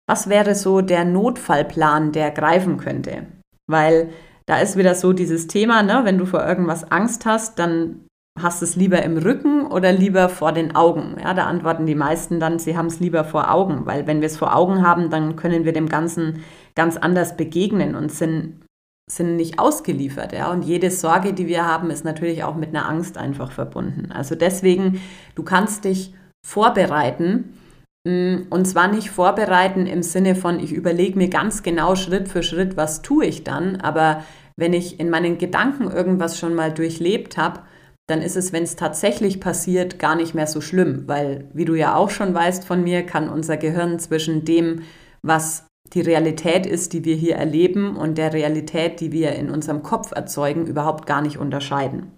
Was 0.08 0.30
wäre 0.30 0.56
so 0.56 0.82
der 0.82 1.06
Notfallplan, 1.06 2.12
der 2.12 2.32
greifen 2.32 2.78
könnte? 2.78 3.28
Weil 3.68 4.10
da 4.46 4.60
ist 4.60 4.78
wieder 4.78 4.96
so 4.96 5.14
dieses 5.14 5.48
Thema, 5.48 5.84
ne? 5.84 6.02
wenn 6.04 6.18
du 6.18 6.26
vor 6.26 6.46
irgendwas 6.46 6.92
Angst 6.92 7.26
hast, 7.26 7.60
dann 7.60 8.06
hast 8.40 8.62
du 8.62 8.66
es 8.66 8.76
lieber 8.76 9.02
im 9.04 9.18
Rücken 9.18 9.66
oder 9.68 9.92
lieber 9.92 10.28
vor 10.28 10.52
den 10.52 10.76
Augen? 10.76 11.16
Ja, 11.22 11.34
da 11.34 11.46
antworten 11.46 11.86
die 11.86 11.96
meisten 11.96 12.40
dann, 12.40 12.60
sie 12.60 12.76
haben 12.76 12.88
es 12.88 13.00
lieber 13.00 13.24
vor 13.24 13.52
Augen, 13.52 13.86
weil 13.86 14.08
wenn 14.08 14.22
wir 14.22 14.26
es 14.26 14.38
vor 14.38 14.56
Augen 14.56 14.86
haben, 14.86 15.10
dann 15.10 15.36
können 15.36 15.66
wir 15.66 15.72
dem 15.72 15.88
Ganzen 15.88 16.44
ganz 16.76 16.98
anders 16.98 17.38
begegnen 17.38 17.96
und 17.96 18.12
sind 18.12 18.64
sind 19.10 19.36
nicht 19.36 19.60
ausgeliefert. 19.60 20.34
Ja? 20.34 20.52
Und 20.52 20.64
jede 20.64 20.90
Sorge, 20.90 21.34
die 21.34 21.48
wir 21.48 21.66
haben, 21.66 21.90
ist 21.90 22.06
natürlich 22.06 22.44
auch 22.44 22.56
mit 22.56 22.70
einer 22.70 22.88
Angst 22.88 23.18
einfach 23.18 23.52
verbunden. 23.52 24.12
Also 24.12 24.36
deswegen, 24.36 25.02
du 25.36 25.44
kannst 25.44 25.84
dich 25.86 26.14
vorbereiten. 26.46 27.58
Mm, 28.06 28.48
und 28.50 28.66
zwar 28.66 28.88
nicht 28.88 29.10
vorbereiten 29.10 29.86
im 29.86 30.04
Sinne 30.04 30.36
von, 30.36 30.60
ich 30.60 30.74
überlege 30.74 31.18
mir 31.18 31.30
ganz 31.30 31.64
genau 31.64 31.96
Schritt 31.96 32.28
für 32.28 32.44
Schritt, 32.44 32.76
was 32.76 33.02
tue 33.02 33.26
ich 33.26 33.44
dann. 33.44 33.78
Aber 33.78 34.24
wenn 34.58 34.74
ich 34.74 35.00
in 35.00 35.10
meinen 35.10 35.38
Gedanken 35.38 35.90
irgendwas 35.90 36.38
schon 36.38 36.54
mal 36.54 36.72
durchlebt 36.72 37.38
habe, 37.38 37.62
dann 38.08 38.22
ist 38.22 38.36
es, 38.36 38.52
wenn 38.52 38.64
es 38.64 38.76
tatsächlich 38.76 39.40
passiert, 39.40 39.98
gar 39.98 40.16
nicht 40.16 40.34
mehr 40.34 40.48
so 40.48 40.60
schlimm. 40.60 41.08
Weil, 41.08 41.50
wie 41.54 41.66
du 41.66 41.76
ja 41.76 41.96
auch 41.96 42.10
schon 42.10 42.34
weißt 42.34 42.66
von 42.66 42.84
mir, 42.84 43.06
kann 43.06 43.30
unser 43.30 43.56
Gehirn 43.56 43.98
zwischen 44.00 44.44
dem, 44.44 44.84
was 45.22 45.66
die 45.94 46.02
Realität 46.02 46.66
ist, 46.66 46.92
die 46.92 47.06
wir 47.06 47.16
hier 47.16 47.36
erleben 47.36 47.96
und 47.96 48.18
der 48.18 48.34
Realität, 48.34 49.00
die 49.00 49.12
wir 49.12 49.34
in 49.34 49.50
unserem 49.50 49.84
Kopf 49.84 50.12
erzeugen, 50.12 50.66
überhaupt 50.66 51.06
gar 51.06 51.22
nicht 51.22 51.38
unterscheiden. 51.38 52.18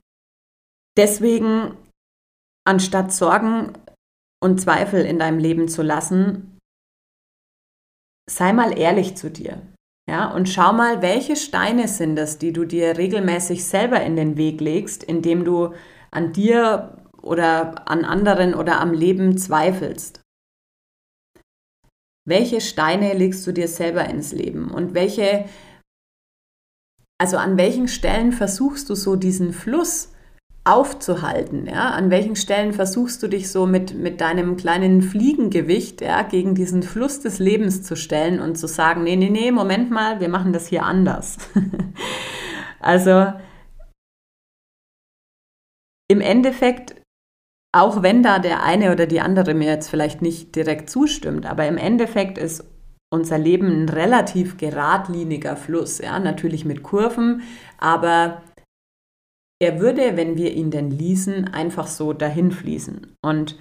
Deswegen, 0.97 1.75
anstatt 2.65 3.13
Sorgen 3.13 3.73
und 4.45 4.61
Zweifel 4.61 5.03
in 5.03 5.19
deinem 5.19 5.39
Leben 5.39 5.67
zu 5.67 5.81
lassen, 5.81 6.57
sei 8.29 8.53
mal 8.53 8.77
ehrlich 8.77 9.17
zu 9.17 9.29
dir. 9.29 9.61
Ja, 10.07 10.31
und 10.31 10.47
schau 10.47 10.71
mal, 10.71 11.01
welche 11.01 11.35
Steine 11.35 11.87
sind 11.87 12.17
es, 12.19 12.37
die 12.37 12.53
du 12.53 12.65
dir 12.65 12.97
regelmäßig 12.97 13.65
selber 13.65 14.01
in 14.01 14.15
den 14.15 14.37
Weg 14.37 14.61
legst, 14.61 15.03
indem 15.03 15.43
du 15.43 15.73
an 16.11 16.31
dir 16.31 17.03
oder 17.23 17.89
an 17.89 18.05
anderen 18.05 18.53
oder 18.53 18.79
am 18.79 18.93
Leben 18.93 19.35
zweifelst. 19.37 20.21
Welche 22.27 22.61
Steine 22.61 23.13
legst 23.13 23.45
du 23.47 23.51
dir 23.51 23.67
selber 23.67 24.05
ins 24.05 24.31
Leben 24.31 24.69
und 24.69 24.93
welche, 24.93 25.49
also 27.19 27.37
an 27.37 27.57
welchen 27.57 27.87
Stellen 27.87 28.31
versuchst 28.31 28.89
du 28.91 28.95
so 28.95 29.15
diesen 29.15 29.53
Fluss 29.53 30.14
aufzuhalten? 30.65 31.67
Ja? 31.67 31.91
An 31.91 32.09
welchen 32.09 32.35
Stellen 32.35 32.73
versuchst 32.73 33.23
du 33.23 33.27
dich 33.27 33.49
so 33.49 33.65
mit, 33.65 33.93
mit 33.93 34.19
deinem 34.19 34.57
kleinen 34.57 35.01
Fliegengewicht 35.01 36.01
ja, 36.01 36.23
gegen 36.23 36.55
diesen 36.55 36.83
Fluss 36.83 37.21
des 37.21 37.39
Lebens 37.39 37.83
zu 37.83 37.95
stellen 37.95 38.39
und 38.41 38.57
zu 38.57 38.67
sagen, 38.67 39.03
nee, 39.03 39.15
nee, 39.15 39.29
nee, 39.29 39.51
Moment 39.51 39.91
mal, 39.91 40.19
wir 40.19 40.29
machen 40.29 40.51
das 40.51 40.67
hier 40.67 40.83
anders. 40.83 41.37
also 42.79 43.33
im 46.07 46.21
Endeffekt 46.21 46.95
auch 47.75 48.01
wenn 48.01 48.23
da 48.23 48.39
der 48.39 48.63
eine 48.63 48.93
oder 48.93 49.05
die 49.05 49.19
andere 49.19 49.53
mir 49.53 49.67
jetzt 49.67 49.89
vielleicht 49.89 50.21
nicht 50.21 50.55
direkt 50.55 50.89
zustimmt, 50.89 51.45
aber 51.45 51.67
im 51.67 51.77
Endeffekt 51.77 52.37
ist 52.37 52.63
unser 53.13 53.37
Leben 53.37 53.67
ein 53.67 53.89
relativ 53.89 54.55
geradliniger 54.55 55.57
Fluss, 55.57 55.99
ja, 55.99 56.17
natürlich 56.19 56.63
mit 56.63 56.83
Kurven, 56.83 57.41
aber 57.77 58.41
er 59.65 59.79
würde, 59.79 60.15
wenn 60.15 60.37
wir 60.37 60.53
ihn 60.53 60.71
denn 60.71 60.91
ließen, 60.91 61.53
einfach 61.53 61.87
so 61.87 62.13
dahin 62.13 62.51
fließen. 62.51 63.15
Und 63.23 63.57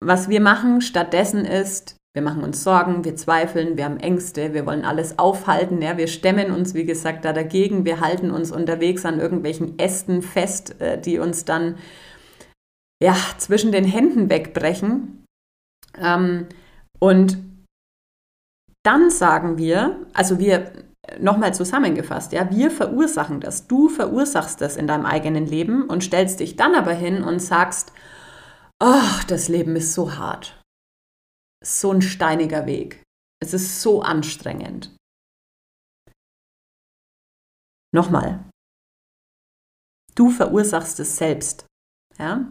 was 0.00 0.28
wir 0.28 0.40
machen 0.40 0.80
stattdessen 0.80 1.44
ist, 1.44 1.96
wir 2.14 2.22
machen 2.22 2.44
uns 2.44 2.62
Sorgen, 2.62 3.04
wir 3.04 3.16
zweifeln, 3.16 3.76
wir 3.76 3.86
haben 3.86 3.98
Ängste, 3.98 4.54
wir 4.54 4.66
wollen 4.66 4.84
alles 4.84 5.18
aufhalten, 5.18 5.82
ja, 5.82 5.96
wir 5.96 6.06
stemmen 6.06 6.52
uns, 6.52 6.74
wie 6.74 6.84
gesagt, 6.84 7.24
da 7.24 7.32
dagegen, 7.32 7.84
wir 7.84 8.00
halten 8.00 8.30
uns 8.30 8.52
unterwegs 8.52 9.04
an 9.04 9.18
irgendwelchen 9.18 9.78
Ästen 9.80 10.22
fest, 10.22 10.80
äh, 10.80 11.00
die 11.00 11.18
uns 11.18 11.44
dann 11.44 11.76
ja, 13.02 13.16
zwischen 13.38 13.72
den 13.72 13.84
Händen 13.84 14.30
wegbrechen. 14.30 15.26
Ähm, 15.98 16.46
und 17.00 17.38
dann 18.84 19.10
sagen 19.10 19.58
wir, 19.58 20.06
also 20.12 20.38
wir, 20.38 20.72
nochmal 21.18 21.54
zusammengefasst, 21.54 22.32
ja, 22.32 22.50
wir 22.50 22.70
verursachen 22.70 23.40
das. 23.40 23.66
Du 23.66 23.88
verursachst 23.88 24.60
das 24.60 24.76
in 24.76 24.86
deinem 24.86 25.06
eigenen 25.06 25.46
Leben 25.46 25.88
und 25.88 26.02
stellst 26.02 26.40
dich 26.40 26.56
dann 26.56 26.74
aber 26.74 26.92
hin 26.92 27.22
und 27.22 27.40
sagst, 27.40 27.92
ach, 28.78 29.24
das 29.24 29.48
Leben 29.48 29.76
ist 29.76 29.94
so 29.94 30.16
hart. 30.16 30.60
So 31.64 31.92
ein 31.92 32.02
steiniger 32.02 32.66
Weg. 32.66 33.02
Es 33.40 33.54
ist 33.54 33.80
so 33.82 34.02
anstrengend. 34.02 34.94
Nochmal. 37.92 38.44
Du 40.14 40.30
verursachst 40.30 41.00
es 41.00 41.16
selbst. 41.16 41.66
Ja? 42.18 42.46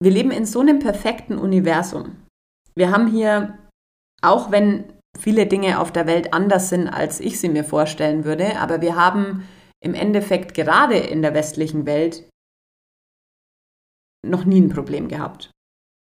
wir 0.00 0.10
leben 0.10 0.30
in 0.30 0.46
so 0.46 0.60
einem 0.60 0.78
perfekten 0.78 1.38
Universum. 1.38 2.26
Wir 2.74 2.90
haben 2.90 3.06
hier, 3.06 3.58
auch 4.22 4.50
wenn 4.50 4.92
viele 5.18 5.46
Dinge 5.46 5.80
auf 5.80 5.92
der 5.92 6.06
Welt 6.06 6.32
anders 6.32 6.68
sind, 6.68 6.88
als 6.88 7.20
ich 7.20 7.40
sie 7.40 7.48
mir 7.48 7.64
vorstellen 7.64 8.24
würde, 8.24 8.58
aber 8.58 8.80
wir 8.80 8.96
haben 8.96 9.46
im 9.82 9.94
Endeffekt 9.94 10.54
gerade 10.54 10.96
in 10.96 11.22
der 11.22 11.34
westlichen 11.34 11.86
Welt 11.86 12.28
noch 14.26 14.44
nie 14.44 14.60
ein 14.60 14.70
Problem 14.70 15.08
gehabt. 15.08 15.50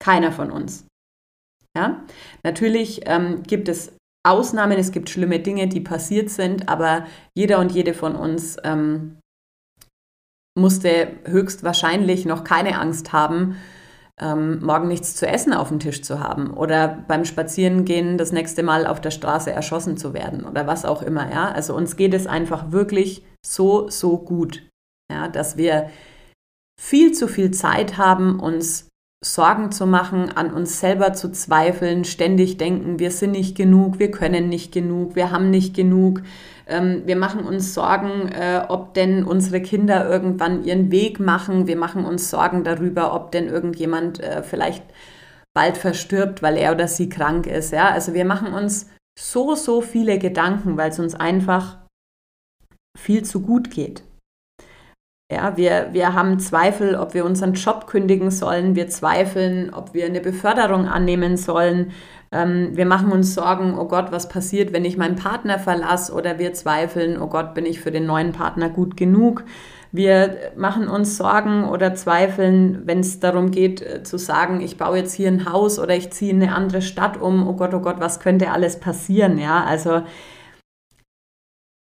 Keiner 0.03 0.33
von 0.33 0.51
uns. 0.51 0.87
Ja? 1.77 2.05
Natürlich 2.43 3.03
ähm, 3.07 3.43
gibt 3.43 3.69
es 3.69 3.97
Ausnahmen, 4.27 4.79
es 4.79 4.93
gibt 4.93 5.09
schlimme 5.09 5.41
Dinge, 5.41 5.69
die 5.69 5.81
passiert 5.81 6.29
sind, 6.31 6.69
aber 6.69 7.07
jeder 7.35 7.59
und 7.59 7.73
jede 7.73 7.95
von 7.95 8.17
uns 8.17 8.59
ähm, 8.65 9.19
musste 10.59 11.17
höchstwahrscheinlich 11.25 12.27
noch 12.27 12.45
keine 12.45 12.79
Angst 12.79 13.13
haben, 13.13 13.57
ähm, 14.21 14.61
morgen 14.63 14.89
nichts 14.89 15.17
zu 15.17 15.27
essen 15.27 15.53
auf 15.53 15.69
dem 15.69 15.81
Tisch 15.81 16.03
zu 16.03 16.21
haben 16.21 16.51
oder 16.51 16.89
beim 17.09 17.25
Spazierengehen 17.25 18.19
das 18.19 18.33
nächste 18.33 18.63
Mal 18.63 18.87
auf 18.87 19.01
der 19.01 19.11
Straße 19.11 19.51
erschossen 19.51 19.97
zu 19.97 20.13
werden 20.13 20.45
oder 20.45 20.67
was 20.67 20.85
auch 20.85 21.03
immer. 21.03 21.31
Ja? 21.31 21.51
Also 21.51 21.75
uns 21.75 21.97
geht 21.97 22.15
es 22.15 22.27
einfach 22.27 22.71
wirklich 22.71 23.25
so, 23.45 23.89
so 23.89 24.19
gut, 24.19 24.63
ja? 25.11 25.29
dass 25.29 25.57
wir 25.57 25.91
viel 26.81 27.13
zu 27.13 27.29
viel 27.29 27.51
Zeit 27.51 27.99
haben, 27.99 28.41
uns 28.41 28.89
Sorgen 29.23 29.71
zu 29.71 29.87
machen, 29.87 30.31
an 30.35 30.53
uns 30.53 30.81
selber 30.81 31.13
zu 31.13 31.31
zweifeln, 31.31 32.07
ständig 32.07 32.57
denken, 32.57 32.99
wir 32.99 33.11
sind 33.11 33.33
nicht 33.33 33.55
genug, 33.55 33.99
wir 33.99 34.11
können 34.11 34.49
nicht 34.49 34.73
genug, 34.73 35.15
wir 35.15 35.31
haben 35.31 35.51
nicht 35.51 35.75
genug. 35.75 36.23
Ähm, 36.71 37.03
wir 37.05 37.17
machen 37.17 37.45
uns 37.45 37.75
Sorgen, 37.75 38.29
äh, 38.29 38.63
ob 38.69 38.95
denn 38.95 39.25
unsere 39.25 39.61
Kinder 39.61 40.09
irgendwann 40.09 40.65
ihren 40.65 40.91
Weg 40.91 41.21
machen. 41.21 41.67
Wir 41.67 41.77
machen 41.77 42.05
uns 42.05 42.31
Sorgen 42.31 42.65
darüber, 42.65 43.15
ob 43.15 43.33
denn 43.33 43.49
irgendjemand 43.49 44.21
äh, 44.21 44.43
vielleicht 44.43 44.85
bald 45.55 45.77
verstirbt, 45.77 46.43
weil 46.43 46.57
er 46.57 46.73
oder 46.73 46.89
sie 46.89 47.09
krank 47.09 47.47
ist. 47.47 47.73
Ja? 47.73 47.91
Also 47.91 48.15
wir 48.15 48.25
machen 48.25 48.53
uns 48.55 48.89
so, 49.19 49.55
so 49.55 49.81
viele 49.81 50.19
Gedanken, 50.19 50.77
weil 50.77 50.91
es 50.91 50.99
uns 50.99 51.15
einfach 51.15 51.79
viel 52.97 53.25
zu 53.25 53.43
gut 53.43 53.71
geht. 53.71 54.03
Ja, 55.33 55.57
wir, 55.57 55.91
wir 55.93 56.15
haben 56.15 56.41
Zweifel, 56.41 56.97
ob 56.97 57.15
wir 57.15 57.25
unseren 57.25 57.55
Job 57.55 57.87
kündigen 57.87 58.33
sollen. 58.33 58.75
Wir 58.75 58.89
zweifeln, 58.89 59.73
ob 59.73 59.95
wir 59.95 60.07
eine 60.07 60.21
Beförderung 60.21 60.89
annehmen 60.89 61.37
sollen. 61.37 61.93
Ähm, 62.33 62.77
wir 62.77 62.87
machen 62.87 63.11
uns 63.11 63.35
Sorgen, 63.35 63.77
oh 63.77 63.87
Gott, 63.87 64.13
was 64.13 64.29
passiert, 64.29 64.73
wenn 64.73 64.85
ich 64.85 64.97
meinen 64.97 65.17
Partner 65.17 65.59
verlasse? 65.59 66.13
Oder 66.13 66.39
wir 66.39 66.53
zweifeln, 66.53 67.21
oh 67.21 67.27
Gott, 67.27 67.55
bin 67.55 67.67
ich 67.67 67.81
für 67.81 67.91
den 67.91 68.07
neuen 68.07 68.33
Partner 68.33 68.69
gut 68.69 68.97
genug? 68.97 69.45
Wir 69.93 70.53
machen 70.57 70.87
uns 70.89 71.17
Sorgen 71.17 71.69
oder 71.69 71.97
zweifeln, 71.97 72.83
wenn 72.87 73.01
es 73.01 73.19
darum 73.19 73.51
geht 73.51 73.83
äh, 73.83 74.03
zu 74.05 74.19
sagen, 74.19 74.61
ich 74.61 74.77
baue 74.77 74.99
jetzt 74.99 75.15
hier 75.15 75.29
ein 75.29 75.51
Haus 75.51 75.81
oder 75.81 75.97
ich 75.97 76.13
ziehe 76.13 76.31
in 76.31 76.43
eine 76.43 76.55
andere 76.55 76.83
Stadt 76.83 77.21
um. 77.21 77.49
Oh 77.49 77.55
Gott, 77.55 77.75
oh 77.75 77.81
Gott, 77.81 77.99
was 77.99 78.21
könnte 78.21 78.53
alles 78.53 78.79
passieren? 78.79 79.37
Ja, 79.39 79.65
also 79.65 80.03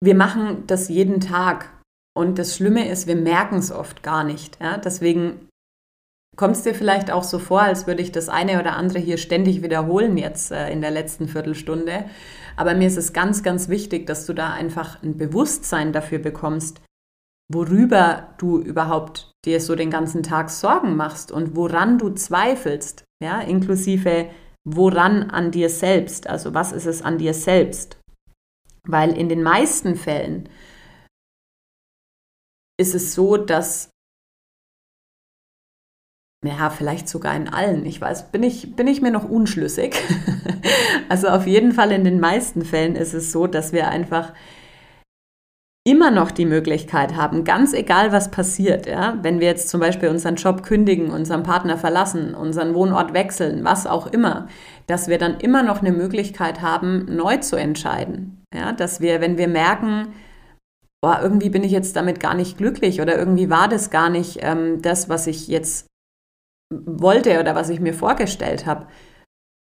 wir 0.02 0.14
machen 0.14 0.64
das 0.66 0.90
jeden 0.90 1.20
Tag 1.20 1.70
und 2.14 2.38
das 2.38 2.54
Schlimme 2.54 2.88
ist, 2.88 3.06
wir 3.06 3.16
merken 3.16 3.56
es 3.56 3.72
oft 3.72 4.02
gar 4.02 4.24
nicht. 4.24 4.60
Ja? 4.60 4.76
Deswegen 4.76 5.45
kommt 6.36 6.56
es 6.56 6.62
dir 6.62 6.74
vielleicht 6.74 7.10
auch 7.10 7.24
so 7.24 7.38
vor, 7.38 7.62
als 7.62 7.86
würde 7.86 8.02
ich 8.02 8.12
das 8.12 8.28
eine 8.28 8.60
oder 8.60 8.76
andere 8.76 8.98
hier 8.98 9.18
ständig 9.18 9.62
wiederholen 9.62 10.16
jetzt 10.16 10.52
äh, 10.52 10.70
in 10.70 10.80
der 10.80 10.90
letzten 10.90 11.28
Viertelstunde. 11.28 12.04
Aber 12.56 12.74
mir 12.74 12.86
ist 12.86 12.98
es 12.98 13.12
ganz, 13.12 13.42
ganz 13.42 13.68
wichtig, 13.68 14.06
dass 14.06 14.26
du 14.26 14.32
da 14.32 14.52
einfach 14.52 15.02
ein 15.02 15.16
Bewusstsein 15.16 15.92
dafür 15.92 16.18
bekommst, 16.18 16.80
worüber 17.52 18.34
du 18.38 18.60
überhaupt 18.60 19.32
dir 19.44 19.60
so 19.60 19.74
den 19.74 19.90
ganzen 19.90 20.22
Tag 20.22 20.50
Sorgen 20.50 20.96
machst 20.96 21.32
und 21.32 21.56
woran 21.56 21.98
du 21.98 22.10
zweifelst, 22.10 23.04
ja, 23.22 23.40
inklusive 23.40 24.28
woran 24.68 25.30
an 25.30 25.52
dir 25.52 25.70
selbst, 25.70 26.26
also 26.26 26.52
was 26.52 26.72
ist 26.72 26.86
es 26.86 27.00
an 27.00 27.18
dir 27.18 27.34
selbst? 27.34 28.00
Weil 28.82 29.16
in 29.16 29.28
den 29.28 29.42
meisten 29.42 29.94
Fällen 29.94 30.48
ist 32.78 32.94
es 32.94 33.14
so, 33.14 33.36
dass 33.36 33.90
ja, 36.46 36.70
vielleicht 36.70 37.08
sogar 37.08 37.34
in 37.34 37.48
allen. 37.48 37.84
Ich 37.86 38.00
weiß, 38.00 38.30
bin 38.30 38.42
ich, 38.42 38.74
bin 38.76 38.86
ich 38.86 39.02
mir 39.02 39.10
noch 39.10 39.28
unschlüssig. 39.28 39.96
also 41.08 41.28
auf 41.28 41.46
jeden 41.46 41.72
Fall 41.72 41.92
in 41.92 42.04
den 42.04 42.20
meisten 42.20 42.64
Fällen 42.64 42.96
ist 42.96 43.14
es 43.14 43.32
so, 43.32 43.46
dass 43.46 43.72
wir 43.72 43.88
einfach 43.88 44.32
immer 45.86 46.10
noch 46.10 46.32
die 46.32 46.46
Möglichkeit 46.46 47.14
haben, 47.14 47.44
ganz 47.44 47.72
egal 47.72 48.10
was 48.10 48.32
passiert, 48.32 48.86
ja, 48.86 49.18
wenn 49.22 49.38
wir 49.38 49.46
jetzt 49.46 49.68
zum 49.68 49.78
Beispiel 49.78 50.08
unseren 50.08 50.34
Job 50.34 50.64
kündigen, 50.64 51.10
unseren 51.10 51.44
Partner 51.44 51.78
verlassen, 51.78 52.34
unseren 52.34 52.74
Wohnort 52.74 53.14
wechseln, 53.14 53.64
was 53.64 53.86
auch 53.86 54.08
immer, 54.08 54.48
dass 54.88 55.06
wir 55.06 55.18
dann 55.18 55.38
immer 55.38 55.62
noch 55.62 55.82
eine 55.82 55.92
Möglichkeit 55.92 56.60
haben, 56.60 57.06
neu 57.14 57.36
zu 57.36 57.54
entscheiden. 57.54 58.42
Ja, 58.52 58.72
dass 58.72 59.00
wir, 59.00 59.20
wenn 59.20 59.38
wir 59.38 59.46
merken, 59.46 60.08
boah, 61.00 61.20
irgendwie 61.22 61.50
bin 61.50 61.62
ich 61.62 61.70
jetzt 61.70 61.94
damit 61.94 62.18
gar 62.18 62.34
nicht 62.34 62.58
glücklich 62.58 63.00
oder 63.00 63.16
irgendwie 63.16 63.48
war 63.48 63.68
das 63.68 63.90
gar 63.90 64.10
nicht 64.10 64.38
ähm, 64.42 64.82
das, 64.82 65.08
was 65.08 65.28
ich 65.28 65.46
jetzt 65.46 65.86
wollte 66.72 67.40
oder 67.40 67.54
was 67.54 67.68
ich 67.68 67.80
mir 67.80 67.94
vorgestellt 67.94 68.66
habe, 68.66 68.86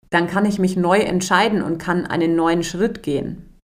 dann 0.10 0.28
kann 0.28 0.46
ich 0.46 0.60
mich 0.60 0.76
neu 0.76 1.00
entscheiden 1.00 1.62
und 1.62 1.78
kann 1.78 2.06
einen 2.06 2.36
neuen 2.36 2.64
Schritt 2.64 3.04
gehen. 3.04 3.58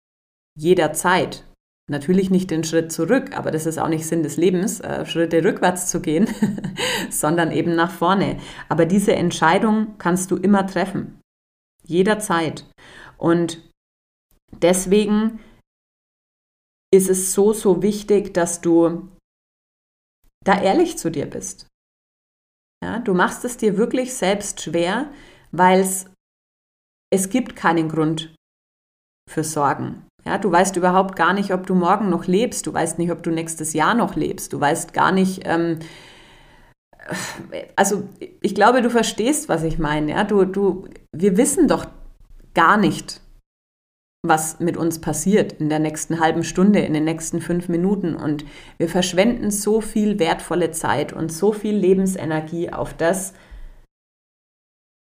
Jederzeit. 0.58 1.46
Natürlich 1.89 2.30
nicht 2.30 2.50
den 2.50 2.63
Schritt 2.63 2.93
zurück, 2.93 3.36
aber 3.38 3.52
das 3.52 3.65
ist 3.65 3.78
auch 3.78 3.89
nicht 3.89 4.08
Sinn 4.08 4.24
des 4.24 4.38
Lebens, 4.38 4.80
äh, 4.80 5.06
Schritte 5.06 5.43
rückwärts 5.43 5.89
zu 5.89 6.00
gehen, 6.00 6.28
sondern 7.10 7.52
eben 7.52 7.76
nach 7.76 7.91
vorne. 7.91 8.39
Aber 8.69 8.86
diese 8.86 9.13
Entscheidung 9.13 9.98
kannst 9.98 10.32
du 10.32 10.38
immer 10.38 10.65
treffen. 10.65 11.19
Jederzeit. 11.86 12.65
Und 13.17 13.69
deswegen 14.62 15.41
ist 16.93 17.10
es 17.10 17.34
so, 17.34 17.52
so 17.52 17.82
wichtig, 17.82 18.34
dass 18.34 18.62
du 18.62 19.10
da 20.46 20.62
ehrlich 20.62 20.98
zu 20.98 21.12
dir 21.12 21.26
bist. 21.26 21.67
Ja, 22.84 23.00
du 23.00 23.13
machst 23.13 23.46
es 23.46 23.56
dir 23.56 23.78
wirklich 23.78 24.13
selbst 24.13 24.62
schwer, 24.62 25.08
weil 25.54 25.80
es, 25.80 27.30
gibt 27.30 27.56
keinen 27.56 27.88
Grund 27.88 28.36
für 29.32 29.46
Sorgen. 29.46 30.04
Ja, 30.26 30.38
du 30.38 30.52
weißt 30.52 30.76
überhaupt 30.76 31.15
gar 31.15 31.34
nicht, 31.34 31.54
ob 31.54 31.65
du 31.65 31.76
morgen 31.76 32.10
noch 32.10 32.28
lebst. 32.28 32.67
Du 32.67 32.74
weißt 32.74 33.00
nicht, 33.00 33.10
ob 33.12 33.24
du 33.24 33.32
nächstes 33.32 33.72
Jahr 33.72 33.93
noch 33.93 34.17
lebst. 34.17 34.52
Du 34.52 34.60
weißt 34.60 34.91
gar 34.91 35.13
nicht, 35.13 35.43
ähm, 35.46 35.80
also 37.78 38.04
ich 38.41 38.54
glaube, 38.54 38.82
du 38.82 38.89
verstehst, 38.89 39.48
was 39.48 39.63
ich 39.63 39.80
meine. 39.80 40.12
Ja, 40.12 40.26
du, 40.26 40.43
du, 40.43 40.89
wir 41.15 41.38
wissen 41.38 41.69
doch 41.69 41.86
gar 42.54 42.76
nicht, 42.76 43.22
was 44.25 44.59
mit 44.59 44.77
uns 44.77 44.99
passiert 44.99 45.53
in 45.53 45.67
der 45.69 45.79
nächsten 45.79 46.19
halben 46.19 46.43
Stunde, 46.43 46.79
in 46.79 46.93
den 46.93 47.03
nächsten 47.03 47.41
fünf 47.41 47.67
Minuten. 47.67 48.15
Und 48.15 48.45
wir 48.77 48.88
verschwenden 48.88 49.51
so 49.51 49.81
viel 49.81 50.17
wertvolle 50.17 50.71
Zeit 50.71 51.12
und 51.12 51.31
so 51.31 51.51
viel 51.51 51.75
Lebensenergie 51.75 52.71
auf 52.71 52.93
das, 52.93 53.33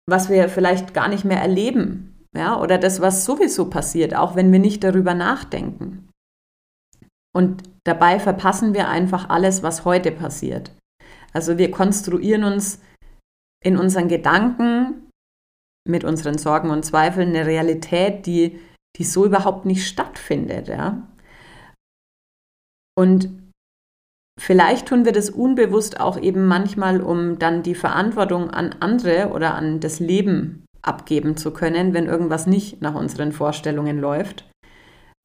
was 0.09 0.31
wir 0.31 0.49
vielleicht 0.49 0.95
gar 0.95 1.09
nicht 1.09 1.25
mehr 1.25 1.41
erleben. 1.41 2.27
Ja, 2.35 2.61
oder 2.61 2.79
das, 2.79 3.01
was 3.01 3.25
sowieso 3.25 3.69
passiert, 3.69 4.15
auch 4.15 4.37
wenn 4.37 4.53
wir 4.53 4.61
nicht 4.61 4.85
darüber 4.85 5.15
nachdenken. 5.15 6.09
Und 7.35 7.65
dabei 7.85 8.21
verpassen 8.21 8.73
wir 8.73 8.89
einfach 8.89 9.29
alles, 9.29 9.63
was 9.63 9.85
heute 9.85 10.13
passiert. 10.13 10.73
Also 11.33 11.59
wir 11.59 11.71
konstruieren 11.71 12.45
uns 12.45 12.81
in 13.63 13.77
unseren 13.77 14.09
Gedanken 14.09 15.09
mit 15.89 16.05
unseren 16.05 16.39
Sorgen 16.39 16.71
und 16.71 16.85
Zweifeln 16.85 17.31
eine 17.31 17.47
Realität, 17.47 18.27
die 18.27 18.61
die 18.97 19.05
so 19.05 19.25
überhaupt 19.25 19.65
nicht 19.67 19.87
stattfindet. 19.87 20.69
Ja? 20.69 21.07
Und 22.99 23.31
vielleicht 24.39 24.89
tun 24.89 25.05
wir 25.05 25.13
das 25.13 25.31
unbewusst 25.31 26.01
auch 26.01 26.19
eben 26.19 26.47
manchmal, 26.47 27.01
um 27.01 27.39
dann 27.39 27.63
die 27.63 27.75
Verantwortung 27.75 28.51
an 28.51 28.75
andere 28.81 29.31
oder 29.31 29.55
an 29.55 29.81
das 29.81 30.01
Leben 30.01 30.65
abgeben 30.83 31.37
zu 31.37 31.53
können, 31.53 31.95
wenn 31.95 32.07
irgendwas 32.07 32.47
nicht 32.47 32.81
nach 32.81 32.95
unseren 32.95 33.33
Vorstellungen 33.33 33.99
läuft. 33.99 34.51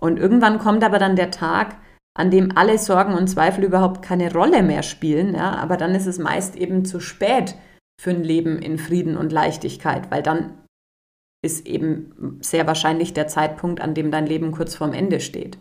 Und 0.02 0.20
irgendwann 0.20 0.60
kommt 0.60 0.84
aber 0.84 1.00
dann 1.00 1.16
der 1.16 1.32
Tag, 1.32 1.78
an 2.18 2.32
dem 2.32 2.58
alle 2.58 2.78
Sorgen 2.78 3.14
und 3.14 3.28
Zweifel 3.28 3.64
überhaupt 3.64 4.02
keine 4.02 4.32
Rolle 4.32 4.64
mehr 4.64 4.84
spielen, 4.84 5.36
ja, 5.36 5.52
aber 5.52 5.78
dann 5.78 5.96
ist 5.96 6.06
es 6.06 6.20
meist 6.20 6.56
eben 6.56 6.86
zu 6.86 7.00
spät 7.00 7.56
für 8.02 8.12
ein 8.12 8.24
Leben 8.24 8.60
in 8.60 8.78
Frieden 8.78 9.18
und 9.18 9.32
Leichtigkeit, 9.32 10.12
weil 10.12 10.24
dann 10.24 10.65
ist 11.46 11.66
eben 11.68 12.40
sehr 12.42 12.68
wahrscheinlich 12.68 13.14
der 13.14 13.28
Zeitpunkt, 13.28 13.80
an 13.80 13.94
dem 13.94 14.12
dein 14.12 14.26
Leben 14.26 14.52
kurz 14.52 14.76
vorm 14.76 14.94
Ende 14.94 15.20
steht. 15.20 15.58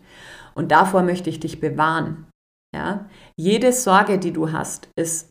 Und 0.55 0.71
davor 0.71 1.03
möchte 1.03 1.29
ich 1.29 1.39
dich 1.39 1.59
bewahren. 1.59 2.27
Ja? 2.75 3.09
Jede 3.37 3.71
Sorge, 3.71 4.19
die 4.19 4.33
du 4.33 4.51
hast, 4.51 4.89
ist, 4.97 5.29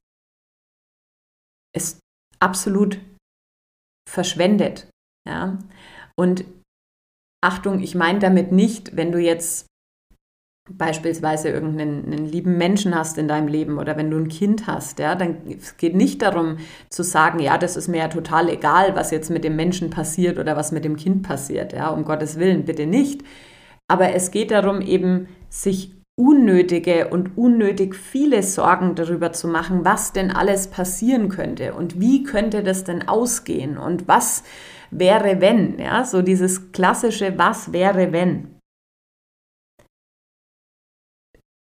ist 1.76 1.98
absolut 2.40 3.00
verschwendet. 4.08 4.88
Ja? 5.28 5.58
Und 6.16 6.44
Achtung, 7.44 7.80
ich 7.80 7.94
meine 7.94 8.20
damit 8.20 8.52
nicht, 8.52 8.96
wenn 8.96 9.12
du 9.12 9.18
jetzt 9.18 9.66
beispielsweise 10.70 11.50
irgendeinen 11.50 12.24
lieben 12.24 12.56
Menschen 12.56 12.94
hast 12.94 13.18
in 13.18 13.28
deinem 13.28 13.48
Leben 13.48 13.78
oder 13.78 13.98
wenn 13.98 14.10
du 14.10 14.16
ein 14.16 14.28
Kind 14.28 14.66
hast, 14.66 14.98
ja, 14.98 15.14
dann 15.14 15.36
es 15.46 15.76
geht 15.76 15.94
nicht 15.94 16.22
darum 16.22 16.56
zu 16.88 17.02
sagen, 17.02 17.38
ja, 17.38 17.58
das 17.58 17.76
ist 17.76 17.88
mir 17.88 17.98
ja 17.98 18.08
total 18.08 18.48
egal, 18.48 18.96
was 18.96 19.10
jetzt 19.10 19.30
mit 19.30 19.44
dem 19.44 19.56
Menschen 19.56 19.90
passiert 19.90 20.38
oder 20.38 20.56
was 20.56 20.72
mit 20.72 20.84
dem 20.84 20.96
Kind 20.96 21.22
passiert, 21.22 21.74
ja, 21.74 21.90
um 21.90 22.04
Gottes 22.04 22.38
Willen, 22.38 22.64
bitte 22.64 22.86
nicht. 22.86 23.22
Aber 23.88 24.14
es 24.14 24.30
geht 24.30 24.50
darum, 24.50 24.80
eben 24.80 25.28
sich 25.50 25.92
unnötige 26.16 27.08
und 27.08 27.36
unnötig 27.36 27.94
viele 27.94 28.42
Sorgen 28.42 28.94
darüber 28.94 29.32
zu 29.32 29.48
machen, 29.48 29.84
was 29.84 30.12
denn 30.12 30.30
alles 30.30 30.68
passieren 30.68 31.28
könnte 31.28 31.74
und 31.74 32.00
wie 32.00 32.22
könnte 32.22 32.62
das 32.62 32.84
denn 32.84 33.06
ausgehen 33.06 33.76
und 33.76 34.08
was 34.08 34.44
wäre 34.90 35.42
wenn, 35.42 35.78
ja, 35.78 36.04
so 36.04 36.22
dieses 36.22 36.72
klassische 36.72 37.36
was 37.36 37.72
wäre 37.72 38.12
wenn. 38.12 38.53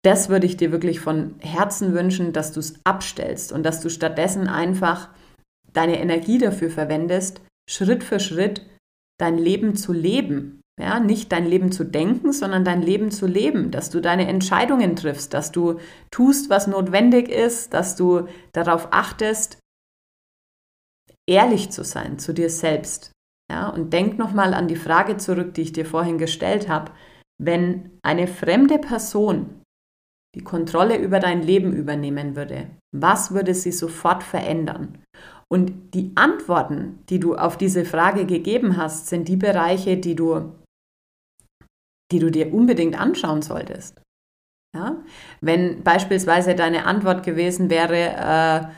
Das 0.05 0.29
würde 0.29 0.47
ich 0.47 0.57
dir 0.57 0.73
wirklich 0.73 1.01
von 1.01 1.37
Herzen 1.41 1.95
wünschen, 1.95 2.33
dass 2.33 2.53
du 2.53 2.61
es 2.61 2.81
abstellst 2.85 3.53
und 3.53 3.63
dass 3.63 3.81
du 3.81 3.89
stattdessen 3.89 4.49
einfach 4.49 5.11
deine 5.73 6.01
Energie 6.01 6.39
dafür 6.39 6.71
verwendest, 6.71 7.41
Schritt 7.69 8.03
für 8.03 8.19
Schritt 8.19 8.67
dein 9.19 9.39
Leben 9.39 9.77
zu 9.77 9.93
leben 9.93 10.63
ja, 10.81 11.01
nicht 11.01 11.33
dein 11.33 11.47
Leben 11.47 11.71
zu 11.71 11.85
denken, 11.85 12.33
sondern 12.33 12.65
dein 12.65 12.83
Leben 12.83 13.11
zu 13.11 13.27
leben, 13.27 13.71
dass 13.71 13.91
du 13.91 14.01
deine 14.01 14.27
Entscheidungen 14.27 14.97
triffst, 14.97 15.35
dass 15.35 15.53
du 15.53 15.79
tust, 16.11 16.49
was 16.51 16.67
notwendig 16.67 17.29
ist, 17.29 17.75
dass 17.75 17.95
du 17.95 18.27
darauf 18.53 18.89
achtest, 18.91 19.59
ehrlich 21.29 21.71
zu 21.71 21.85
sein 21.85 22.19
zu 22.19 22.33
dir 22.33 22.49
selbst. 22.49 23.13
Ja, 23.51 23.69
und 23.69 23.93
denk 23.93 24.19
nochmal 24.19 24.55
an 24.55 24.67
die 24.67 24.77
Frage 24.77 25.19
zurück, 25.19 25.55
die 25.55 25.63
ich 25.63 25.73
dir 25.73 25.85
vorhin 25.85 26.17
gestellt 26.17 26.69
habe. 26.69 26.93
Wenn 27.39 27.99
eine 28.03 28.27
fremde 28.27 28.79
Person 28.79 29.62
die 30.35 30.45
Kontrolle 30.45 30.97
über 30.99 31.21
dein 31.21 31.43
Leben 31.43 31.73
übernehmen 31.73 32.37
würde, 32.37 32.71
was 32.95 33.33
würde 33.33 33.55
sie 33.55 33.73
sofort 33.73 34.23
verändern? 34.23 34.99
Und 35.51 35.95
die 35.95 36.13
Antworten, 36.15 37.01
die 37.11 37.21
du 37.21 37.37
auf 37.37 37.59
diese 37.59 37.85
Frage 37.85 38.25
gegeben 38.25 38.79
hast, 38.79 39.09
sind 39.09 39.29
die 39.29 39.37
Bereiche, 39.37 39.99
die 39.99 40.15
du 40.15 40.53
die 42.13 42.19
du 42.19 42.31
dir 42.31 42.53
unbedingt 42.53 42.99
anschauen 42.99 43.43
solltest. 43.43 44.01
Ja? 44.77 45.03
Wenn 45.41 45.83
beispielsweise 45.83 46.55
deine 46.55 46.85
Antwort 46.85 47.25
gewesen 47.25 47.71
wäre, 47.71 48.69
äh, 48.69 48.73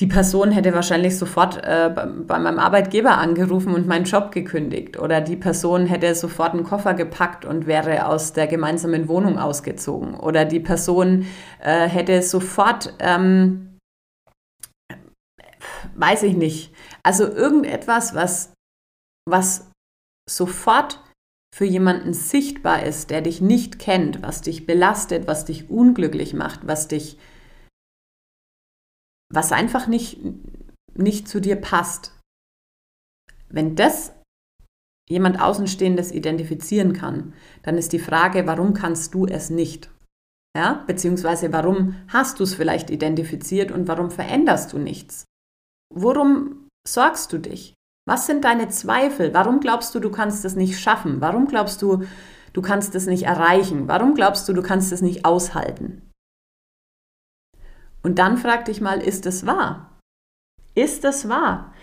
die 0.00 0.06
Person 0.08 0.50
hätte 0.50 0.74
wahrscheinlich 0.74 1.16
sofort 1.16 1.62
äh, 1.62 1.88
bei 1.88 2.38
meinem 2.38 2.58
Arbeitgeber 2.58 3.16
angerufen 3.18 3.74
und 3.74 3.86
meinen 3.86 4.04
Job 4.04 4.32
gekündigt. 4.32 4.98
Oder 4.98 5.20
die 5.20 5.36
Person 5.36 5.86
hätte 5.86 6.12
sofort 6.16 6.52
einen 6.52 6.64
Koffer 6.64 6.94
gepackt 6.94 7.44
und 7.44 7.68
wäre 7.68 8.06
aus 8.06 8.32
der 8.32 8.48
gemeinsamen 8.48 9.08
Wohnung 9.08 9.38
ausgezogen. 9.38 10.14
Oder 10.14 10.46
die 10.46 10.58
Person 10.58 11.26
äh, 11.60 11.86
hätte 11.88 12.22
sofort, 12.22 12.94
ähm, 12.98 13.78
weiß 15.94 16.24
ich 16.24 16.36
nicht, 16.36 16.74
also 17.04 17.28
irgendetwas, 17.28 18.16
was, 18.16 18.52
was 19.30 19.70
sofort 20.28 21.00
für 21.54 21.66
jemanden 21.66 22.14
sichtbar 22.14 22.82
ist, 22.82 23.10
der 23.10 23.20
dich 23.20 23.40
nicht 23.40 23.78
kennt, 23.78 24.22
was 24.22 24.40
dich 24.40 24.66
belastet, 24.66 25.28
was 25.28 25.44
dich 25.44 25.70
unglücklich 25.70 26.34
macht, 26.34 26.66
was 26.66 26.88
dich, 26.88 27.16
was 29.34 29.52
einfach 29.52 29.86
nicht, 29.86 30.18
nicht 30.94 31.28
zu 31.28 31.40
dir 31.40 31.56
passt. 31.56 32.12
Wenn 33.48 33.76
das 33.76 34.12
jemand 35.08 35.40
Außenstehendes 35.40 36.12
identifizieren 36.12 36.92
kann, 36.92 37.34
dann 37.62 37.76
ist 37.76 37.92
die 37.92 37.98
Frage, 37.98 38.46
warum 38.46 38.74
kannst 38.74 39.14
du 39.14 39.26
es 39.26 39.50
nicht? 39.50 39.90
Ja, 40.56 40.84
beziehungsweise 40.86 41.52
warum 41.52 41.96
hast 42.08 42.38
du 42.38 42.44
es 42.44 42.54
vielleicht 42.54 42.90
identifiziert 42.90 43.72
und 43.72 43.88
warum 43.88 44.10
veränderst 44.10 44.72
du 44.72 44.78
nichts? 44.78 45.24
Worum 45.92 46.68
sorgst 46.86 47.32
du 47.32 47.38
dich? 47.38 47.74
Was 48.06 48.26
sind 48.26 48.44
deine 48.44 48.68
Zweifel? 48.68 49.34
Warum 49.34 49.60
glaubst 49.60 49.94
du, 49.94 50.00
du 50.00 50.10
kannst 50.10 50.44
es 50.44 50.56
nicht 50.56 50.78
schaffen? 50.78 51.20
Warum 51.20 51.46
glaubst 51.46 51.82
du, 51.82 52.04
du 52.52 52.62
kannst 52.62 52.94
es 52.94 53.06
nicht 53.06 53.24
erreichen? 53.24 53.88
Warum 53.88 54.14
glaubst 54.14 54.48
du, 54.48 54.52
du 54.52 54.62
kannst 54.62 54.92
es 54.92 55.02
nicht 55.02 55.24
aushalten? 55.24 56.02
Und 58.04 58.18
dann 58.18 58.36
frag 58.36 58.66
dich 58.66 58.80
mal, 58.80 59.00
ist 59.00 59.26
es 59.26 59.46
wahr? 59.46 59.98
Ist 60.74 61.04
es 61.04 61.28
wahr? 61.28 61.74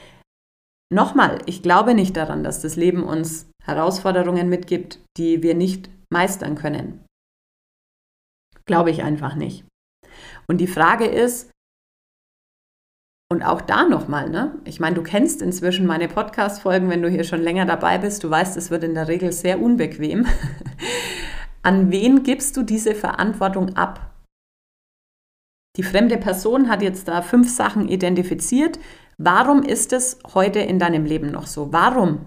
Nochmal, 0.93 1.39
ich 1.45 1.63
glaube 1.63 1.93
nicht 1.93 2.15
daran, 2.15 2.43
dass 2.43 2.61
das 2.61 2.75
Leben 2.75 3.03
uns 3.03 3.49
Herausforderungen 3.63 4.49
mitgibt, 4.49 4.99
die 5.17 5.41
wir 5.41 5.55
nicht 5.55 5.89
meistern 6.11 6.55
können. 6.55 7.05
Glaube 8.65 8.91
ich 8.91 9.01
einfach 9.03 9.35
nicht. 9.35 9.65
Und 10.47 10.57
die 10.57 10.67
Frage 10.67 11.05
ist, 11.05 11.49
und 13.31 13.43
auch 13.43 13.61
da 13.61 13.85
nochmal, 13.85 14.29
ne? 14.29 14.59
Ich 14.65 14.81
meine, 14.81 14.95
du 14.95 15.03
kennst 15.03 15.41
inzwischen 15.41 15.87
meine 15.87 16.09
Podcast-Folgen, 16.09 16.89
wenn 16.89 17.01
du 17.01 17.09
hier 17.09 17.23
schon 17.23 17.41
länger 17.41 17.65
dabei 17.65 17.97
bist. 17.97 18.25
Du 18.25 18.29
weißt, 18.29 18.57
es 18.57 18.69
wird 18.69 18.83
in 18.83 18.93
der 18.93 19.07
Regel 19.07 19.31
sehr 19.31 19.61
unbequem. 19.61 20.27
An 21.63 21.91
wen 21.91 22.23
gibst 22.23 22.57
du 22.57 22.63
diese 22.63 22.93
Verantwortung 22.93 23.77
ab? 23.77 24.10
Die 25.77 25.83
fremde 25.83 26.17
Person 26.17 26.69
hat 26.69 26.81
jetzt 26.81 27.07
da 27.07 27.21
fünf 27.21 27.49
Sachen 27.49 27.87
identifiziert. 27.87 28.77
Warum 29.17 29.63
ist 29.63 29.93
es 29.93 30.19
heute 30.33 30.59
in 30.59 30.79
deinem 30.79 31.05
Leben 31.05 31.31
noch 31.31 31.47
so? 31.47 31.71
Warum? 31.71 32.25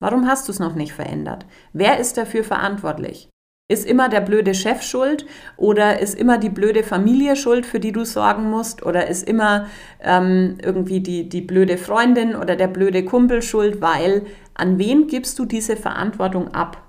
Warum 0.00 0.26
hast 0.26 0.48
du 0.48 0.52
es 0.52 0.58
noch 0.58 0.74
nicht 0.74 0.92
verändert? 0.92 1.46
Wer 1.72 2.00
ist 2.00 2.16
dafür 2.16 2.42
verantwortlich? 2.42 3.28
Ist 3.70 3.86
immer 3.86 4.08
der 4.08 4.20
blöde 4.20 4.52
Chef 4.52 4.82
schuld 4.82 5.26
oder 5.56 6.00
ist 6.00 6.18
immer 6.18 6.38
die 6.38 6.50
blöde 6.50 6.82
Familie 6.82 7.36
schuld, 7.36 7.64
für 7.64 7.78
die 7.78 7.92
du 7.92 8.04
sorgen 8.04 8.50
musst? 8.50 8.82
Oder 8.82 9.06
ist 9.06 9.28
immer 9.28 9.68
ähm, 10.00 10.58
irgendwie 10.60 11.00
die, 11.00 11.28
die 11.28 11.40
blöde 11.40 11.78
Freundin 11.78 12.34
oder 12.34 12.56
der 12.56 12.66
blöde 12.66 13.04
Kumpel 13.04 13.42
schuld? 13.42 13.80
Weil 13.80 14.26
an 14.54 14.78
wen 14.78 15.06
gibst 15.06 15.38
du 15.38 15.44
diese 15.44 15.76
Verantwortung 15.76 16.48
ab? 16.48 16.82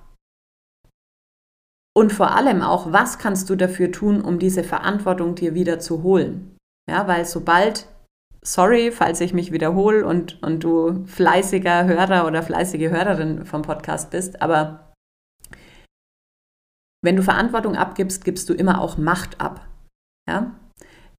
Und 1.96 2.12
vor 2.12 2.32
allem 2.36 2.62
auch, 2.62 2.92
was 2.92 3.20
kannst 3.20 3.50
du 3.50 3.56
dafür 3.56 3.92
tun, 3.92 4.22
um 4.22 4.40
diese 4.40 4.64
Verantwortung 4.64 5.36
dir 5.36 5.54
wieder 5.54 5.80
zu 5.80 6.02
holen? 6.02 6.58
Ja, 6.90 7.08
weil 7.08 7.26
sobald, 7.26 7.88
sorry, 8.44 8.92
falls 8.92 9.22
ich 9.22 9.34
mich 9.34 9.52
wiederhole 9.52 10.06
und, 10.06 10.42
und 10.42 10.64
du 10.64 11.06
fleißiger 11.06 11.86
Hörer 11.86 12.26
oder 12.26 12.42
fleißige 12.42 12.90
Hörerin 12.90 13.46
vom 13.46 13.62
Podcast 13.62 14.10
bist, 14.10 14.42
aber 14.42 14.92
wenn 17.04 17.16
du 17.16 17.22
Verantwortung 17.22 17.76
abgibst, 17.76 18.24
gibst 18.26 18.50
du 18.50 18.54
immer 18.54 18.82
auch 18.82 18.98
Macht 18.98 19.40
ab. 19.40 19.68
Ja? 20.28 20.58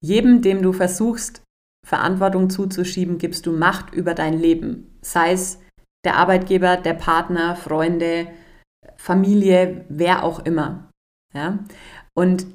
Jedem, 0.00 0.42
dem 0.42 0.62
du 0.62 0.72
versuchst, 0.72 1.42
Verantwortung 1.86 2.50
zuzuschieben, 2.50 3.18
gibst 3.18 3.46
du 3.46 3.52
Macht 3.52 3.94
über 3.94 4.14
dein 4.14 4.32
Leben. 4.32 4.98
Sei 5.02 5.32
es 5.32 5.60
der 6.04 6.16
Arbeitgeber, 6.16 6.78
der 6.78 6.94
Partner, 6.94 7.54
Freunde, 7.54 8.28
Familie, 9.04 9.84
wer 9.90 10.24
auch 10.24 10.38
immer. 10.46 10.90
Ja? 11.34 11.58
Und 12.16 12.46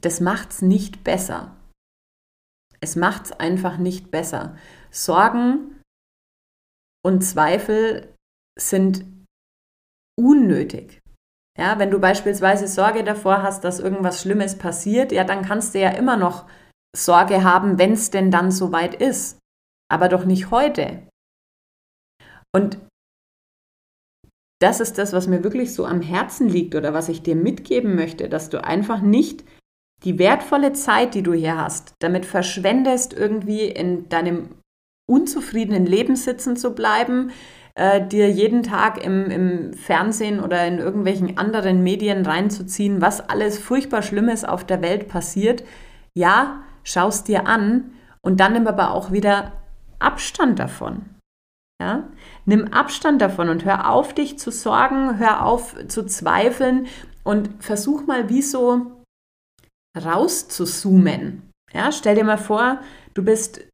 das 0.00 0.20
macht 0.20 0.52
es 0.52 0.62
nicht 0.62 1.02
besser. 1.02 1.56
Es 2.80 2.94
macht 2.94 3.24
es 3.24 3.32
einfach 3.32 3.78
nicht 3.78 4.12
besser. 4.12 4.56
Sorgen 4.92 5.80
und 7.04 7.22
Zweifel 7.22 8.14
sind 8.56 9.04
unnötig. 10.16 11.00
Ja, 11.58 11.80
wenn 11.80 11.90
du 11.90 11.98
beispielsweise 11.98 12.68
Sorge 12.68 13.02
davor 13.02 13.42
hast, 13.42 13.64
dass 13.64 13.80
irgendwas 13.80 14.22
Schlimmes 14.22 14.56
passiert, 14.56 15.10
ja, 15.10 15.24
dann 15.24 15.44
kannst 15.44 15.74
du 15.74 15.80
ja 15.80 15.90
immer 15.90 16.16
noch 16.16 16.48
Sorge 16.96 17.42
haben, 17.42 17.76
wenn 17.76 17.92
es 17.92 18.10
denn 18.10 18.30
dann 18.30 18.52
soweit 18.52 18.94
ist. 18.94 19.40
Aber 19.90 20.08
doch 20.08 20.24
nicht 20.24 20.52
heute. 20.52 21.08
Und 22.54 22.78
das 24.62 24.80
ist 24.80 24.98
das, 24.98 25.12
was 25.12 25.26
mir 25.26 25.42
wirklich 25.42 25.74
so 25.74 25.84
am 25.84 26.00
Herzen 26.00 26.48
liegt 26.48 26.74
oder 26.74 26.94
was 26.94 27.08
ich 27.08 27.22
dir 27.22 27.34
mitgeben 27.34 27.94
möchte, 27.94 28.28
dass 28.28 28.48
du 28.48 28.62
einfach 28.62 29.00
nicht 29.00 29.44
die 30.04 30.18
wertvolle 30.18 30.72
Zeit, 30.72 31.14
die 31.14 31.22
du 31.22 31.32
hier 31.32 31.56
hast, 31.56 31.94
damit 32.00 32.26
verschwendest, 32.26 33.12
irgendwie 33.12 33.66
in 33.66 34.08
deinem 34.08 34.50
unzufriedenen 35.08 35.86
Leben 35.86 36.16
sitzen 36.16 36.56
zu 36.56 36.74
bleiben, 36.74 37.32
äh, 37.74 38.06
dir 38.06 38.30
jeden 38.30 38.62
Tag 38.62 39.04
im, 39.04 39.30
im 39.30 39.74
Fernsehen 39.74 40.40
oder 40.40 40.66
in 40.66 40.78
irgendwelchen 40.78 41.38
anderen 41.38 41.82
Medien 41.82 42.24
reinzuziehen, 42.24 43.00
was 43.00 43.28
alles 43.28 43.58
furchtbar 43.58 44.02
Schlimmes 44.02 44.44
auf 44.44 44.64
der 44.64 44.82
Welt 44.82 45.08
passiert. 45.08 45.64
Ja, 46.14 46.62
schaust 46.84 47.28
dir 47.28 47.46
an 47.46 47.92
und 48.20 48.40
dann 48.40 48.52
nimm 48.52 48.66
aber 48.66 48.92
auch 48.92 49.12
wieder 49.12 49.52
Abstand 49.98 50.58
davon. 50.58 51.06
Ja? 51.82 52.08
Nimm 52.44 52.72
Abstand 52.72 53.20
davon 53.20 53.48
und 53.48 53.64
hör 53.64 53.90
auf, 53.90 54.14
dich 54.14 54.38
zu 54.38 54.52
sorgen, 54.52 55.18
hör 55.18 55.44
auf 55.44 55.74
zu 55.88 56.06
zweifeln 56.06 56.86
und 57.24 57.50
versuch 57.58 58.06
mal 58.06 58.28
wie 58.28 58.42
so 58.42 59.02
rauszuzoomen. 60.00 61.50
Ja, 61.72 61.90
stell 61.90 62.14
dir 62.14 62.22
mal 62.22 62.38
vor, 62.38 62.80
du 63.14 63.24
bist 63.24 63.66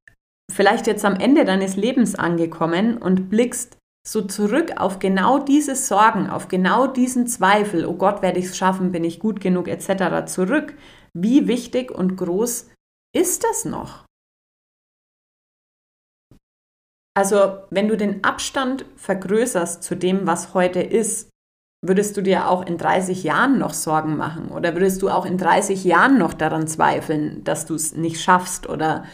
vielleicht 0.51 0.87
jetzt 0.87 1.05
am 1.05 1.17
Ende 1.17 1.45
deines 1.45 1.77
Lebens 1.77 2.15
angekommen 2.15 2.97
und 2.97 3.29
blickst 3.29 3.77
so 4.09 4.23
zurück 4.23 4.73
auf 4.79 5.01
genau 5.01 5.39
diese 5.39 5.77
Sorgen, 5.77 6.31
auf 6.31 6.49
genau 6.49 6.87
diesen 6.87 7.27
Zweifel, 7.27 7.85
oh 7.85 7.93
Gott, 7.93 8.23
werde 8.23 8.39
ich 8.39 8.47
es 8.47 8.57
schaffen, 8.57 8.91
bin 8.91 9.05
ich 9.05 9.21
gut 9.21 9.43
genug 9.43 9.69
etc. 9.69 10.25
zurück. 10.33 10.75
Wie 11.13 11.47
wichtig 11.47 11.91
und 11.91 12.17
groß 12.17 12.71
ist 13.15 13.45
das 13.45 13.67
noch? 13.67 14.08
Also, 17.19 17.65
wenn 17.71 17.89
du 17.89 17.97
den 17.97 18.23
Abstand 18.23 18.85
vergrößerst 18.95 19.83
zu 19.83 19.97
dem, 19.97 20.29
was 20.29 20.55
heute 20.55 20.81
ist, 20.81 21.31
würdest 21.85 22.17
du 22.17 22.23
dir 22.23 22.49
auch 22.49 22.65
in 22.65 22.79
30 22.79 23.25
Jahren 23.25 23.59
noch 23.59 23.75
Sorgen 23.75 24.17
machen? 24.17 24.53
Oder 24.53 24.75
würdest 24.75 25.03
du 25.03 25.11
auch 25.11 25.27
in 25.27 25.37
30 25.37 25.83
Jahren 25.83 26.17
noch 26.17 26.33
daran 26.33 26.69
zweifeln, 26.69 27.43
dass 27.43 27.67
du 27.67 27.75
es 27.75 27.97
nicht 27.97 28.21
schaffst 28.21 28.69
oder 28.69 29.05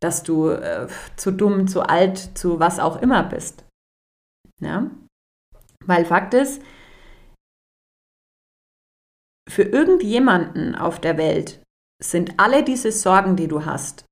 dass 0.00 0.24
du 0.24 0.48
äh, 0.48 0.88
zu 1.14 1.30
dumm, 1.30 1.68
zu 1.68 1.82
alt, 1.82 2.36
zu 2.36 2.58
was 2.58 2.80
auch 2.80 3.00
immer 3.00 3.22
bist? 3.22 3.64
Ja? 4.60 4.90
Weil 5.86 6.06
Fakt 6.06 6.34
ist, 6.34 6.60
für 9.48 9.62
irgendjemanden 9.62 10.74
auf 10.74 10.98
der 10.98 11.16
Welt 11.18 11.62
sind 12.02 12.34
alle 12.40 12.64
diese 12.64 12.90
Sorgen, 12.90 13.36
die 13.36 13.46
du 13.46 13.64
hast, 13.64 14.06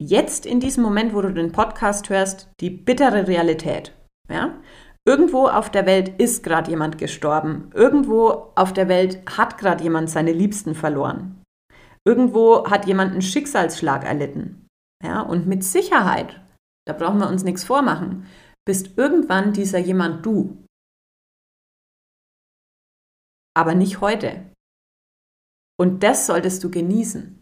jetzt 0.00 0.46
in 0.46 0.60
diesem 0.60 0.82
Moment, 0.82 1.14
wo 1.14 1.20
du 1.20 1.32
den 1.32 1.52
Podcast 1.52 2.08
hörst, 2.08 2.48
die 2.60 2.70
bittere 2.70 3.26
Realität. 3.26 3.94
Ja? 4.30 4.60
Irgendwo 5.06 5.46
auf 5.46 5.70
der 5.70 5.86
Welt 5.86 6.20
ist 6.20 6.42
gerade 6.42 6.70
jemand 6.70 6.98
gestorben. 6.98 7.70
Irgendwo 7.74 8.52
auf 8.54 8.72
der 8.72 8.88
Welt 8.88 9.22
hat 9.38 9.58
gerade 9.58 9.82
jemand 9.82 10.10
seine 10.10 10.32
Liebsten 10.32 10.74
verloren. 10.74 11.42
Irgendwo 12.06 12.68
hat 12.68 12.86
jemand 12.86 13.12
einen 13.12 13.22
Schicksalsschlag 13.22 14.04
erlitten. 14.04 14.66
Ja? 15.02 15.22
Und 15.22 15.46
mit 15.46 15.64
Sicherheit, 15.64 16.40
da 16.86 16.92
brauchen 16.92 17.18
wir 17.18 17.28
uns 17.28 17.44
nichts 17.44 17.64
vormachen, 17.64 18.26
bist 18.66 18.98
irgendwann 18.98 19.52
dieser 19.52 19.78
jemand 19.78 20.24
du. 20.24 20.64
Aber 23.56 23.74
nicht 23.74 24.00
heute. 24.00 24.52
Und 25.80 26.02
das 26.02 26.26
solltest 26.26 26.62
du 26.62 26.70
genießen. 26.70 27.40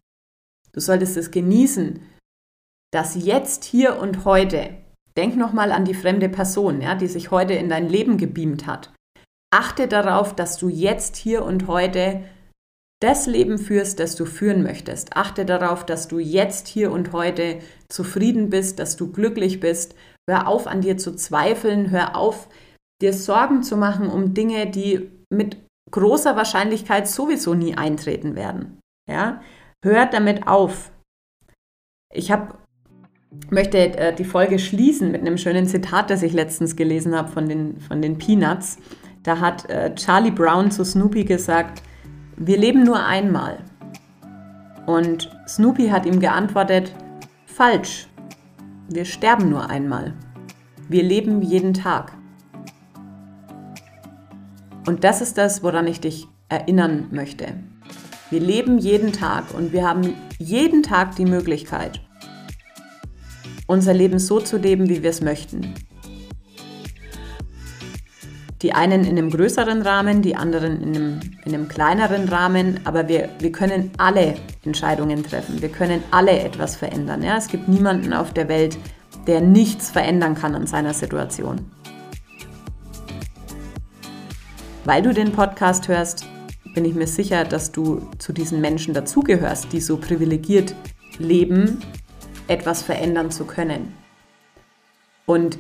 Du 0.73 0.81
solltest 0.81 1.17
es 1.17 1.31
genießen, 1.31 2.01
dass 2.97 3.15
jetzt, 3.15 3.65
hier 3.65 3.99
und 3.99 4.25
heute, 4.25 4.71
denk 5.19 5.37
nochmal 5.37 5.71
an 5.71 5.85
die 5.85 5.93
fremde 5.93 6.31
Person, 6.31 6.81
ja, 6.81 6.95
die 6.95 7.09
sich 7.09 7.31
heute 7.31 7.53
in 7.53 7.69
dein 7.69 7.91
Leben 7.91 8.17
gebeamt 8.17 8.67
hat. 8.67 8.91
Achte 9.53 9.87
darauf, 9.87 10.35
dass 10.35 10.57
du 10.57 10.71
jetzt, 10.71 11.15
hier 11.15 11.45
und 11.45 11.67
heute 11.67 12.25
das 13.03 13.27
Leben 13.27 13.59
führst, 13.59 14.01
das 14.01 14.17
du 14.17 14.25
führen 14.25 14.63
möchtest. 14.63 15.15
Achte 15.15 15.45
darauf, 15.45 15.85
dass 15.85 16.09
du 16.09 16.19
jetzt, 16.19 16.69
hier 16.69 16.91
und 16.91 17.13
heute 17.13 17.59
zufrieden 17.91 18.49
bist, 18.49 18.79
dass 18.79 18.97
du 18.97 19.13
glücklich 19.13 19.61
bist. 19.61 19.95
Hör 20.27 20.49
auf, 20.49 20.67
an 20.67 20.81
dir 20.81 20.97
zu 20.97 21.15
zweifeln. 21.15 21.91
Hör 21.91 22.17
auf, 22.17 22.49
dir 23.03 23.13
Sorgen 23.13 23.63
zu 23.63 23.77
machen 23.77 24.09
um 24.09 24.33
Dinge, 24.33 24.71
die 24.71 25.11
mit 25.31 25.59
großer 25.91 26.35
Wahrscheinlichkeit 26.35 27.07
sowieso 27.07 27.53
nie 27.53 27.77
eintreten 27.77 28.37
werden. 28.37 28.81
Ja? 29.07 29.43
Hör 29.85 30.07
damit 30.07 30.49
auf. 30.49 30.91
Ich 32.11 32.33
habe 32.33 32.57
möchte 33.51 33.79
äh, 33.79 34.15
die 34.15 34.25
Folge 34.25 34.59
schließen 34.59 35.13
mit 35.13 35.21
einem 35.21 35.39
schönen 35.39 35.67
Zitat, 35.67 36.11
das 36.11 36.23
ich 36.23 36.33
letztens 36.33 36.77
gelesen 36.77 37.15
habe 37.15 37.29
von 37.29 37.49
den, 37.49 37.81
von 37.81 38.03
den 38.03 38.19
Peanuts. 38.19 38.79
Da 39.23 39.41
hat 39.41 39.69
äh, 39.71 39.95
Charlie 39.95 40.31
Brown 40.31 40.71
zu 40.71 40.85
Snoopy 40.85 41.25
gesagt, 41.25 41.83
wir 42.37 42.59
leben 42.59 42.85
nur 42.85 43.05
einmal. 43.05 43.59
Und 44.87 45.31
Snoopy 45.49 45.89
hat 45.89 46.07
ihm 46.07 46.21
geantwortet, 46.21 46.95
falsch, 47.47 48.09
wir 48.89 49.05
sterben 49.05 49.51
nur 49.51 49.69
einmal. 49.69 50.15
Wir 50.89 51.03
leben 51.03 51.43
jeden 51.43 51.75
Tag. 51.75 52.13
Und 54.87 55.03
das 55.03 55.21
ist 55.21 55.37
das, 55.37 55.65
woran 55.65 55.89
ich 55.89 56.01
dich 56.01 56.29
erinnern 56.49 57.09
möchte. 57.11 57.55
Wir 58.31 58.41
leben 58.41 58.79
jeden 58.79 59.13
Tag 59.13 59.45
und 59.55 59.73
wir 59.73 59.87
haben 59.87 60.15
jeden 60.39 60.83
Tag 60.85 61.17
die 61.17 61.25
Möglichkeit, 61.25 62.01
unser 63.67 63.95
Leben 63.95 64.19
so 64.19 64.41
zu 64.41 64.57
leben, 64.57 64.89
wie 64.89 65.03
wir 65.03 65.11
es 65.11 65.21
möchten. 65.21 65.75
Die 68.63 68.73
einen 68.73 69.05
in 69.05 69.19
einem 69.19 69.31
größeren 69.31 69.83
Rahmen, 69.83 70.23
die 70.23 70.35
anderen 70.35 70.81
in 70.83 70.97
einem, 70.97 71.21
in 71.45 71.55
einem 71.55 71.69
kleineren 71.69 72.29
Rahmen, 72.29 72.81
aber 72.85 73.07
wir, 73.07 73.29
wir 73.39 73.53
können 73.53 73.91
alle 73.99 74.37
Entscheidungen 74.65 75.23
treffen. 75.23 75.61
Wir 75.61 75.69
können 75.69 76.03
alle 76.11 76.39
etwas 76.41 76.75
verändern. 76.75 77.23
Ja? 77.23 77.37
Es 77.37 77.49
gibt 77.49 77.69
niemanden 77.69 78.15
auf 78.15 78.33
der 78.33 78.49
Welt, 78.49 78.79
der 79.27 79.41
nichts 79.41 79.91
verändern 79.91 80.35
kann 80.35 80.55
an 80.55 80.67
seiner 80.67 80.95
Situation. 80.95 81.71
Weil 84.85 85.03
du 85.03 85.13
den 85.13 85.33
Podcast 85.33 85.89
hörst, 85.89 86.27
bin 86.75 86.85
ich 86.85 86.95
mir 86.95 87.07
sicher, 87.07 87.45
dass 87.45 87.73
du 87.73 88.09
zu 88.19 88.33
diesen 88.33 88.61
Menschen 88.61 88.95
dazugehörst, 88.95 89.73
die 89.73 89.81
so 89.81 89.97
privilegiert 89.97 90.75
leben 91.19 91.83
etwas 92.49 92.83
verändern 92.83 93.31
zu 93.31 93.45
können. 93.45 93.95
Und 95.27 95.59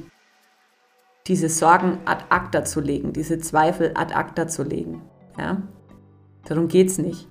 diese 1.27 1.49
Sorgen 1.49 1.99
ad 2.05 2.25
acta 2.29 2.64
zu 2.64 2.81
legen, 2.81 3.12
diese 3.12 3.38
Zweifel 3.38 3.92
ad 3.94 4.14
acta 4.14 4.46
zu 4.46 4.62
legen. 4.62 5.03
Ja? 5.37 5.62
Darum 6.44 6.68
geht 6.68 6.88
es 6.88 6.99
nicht. 6.99 7.29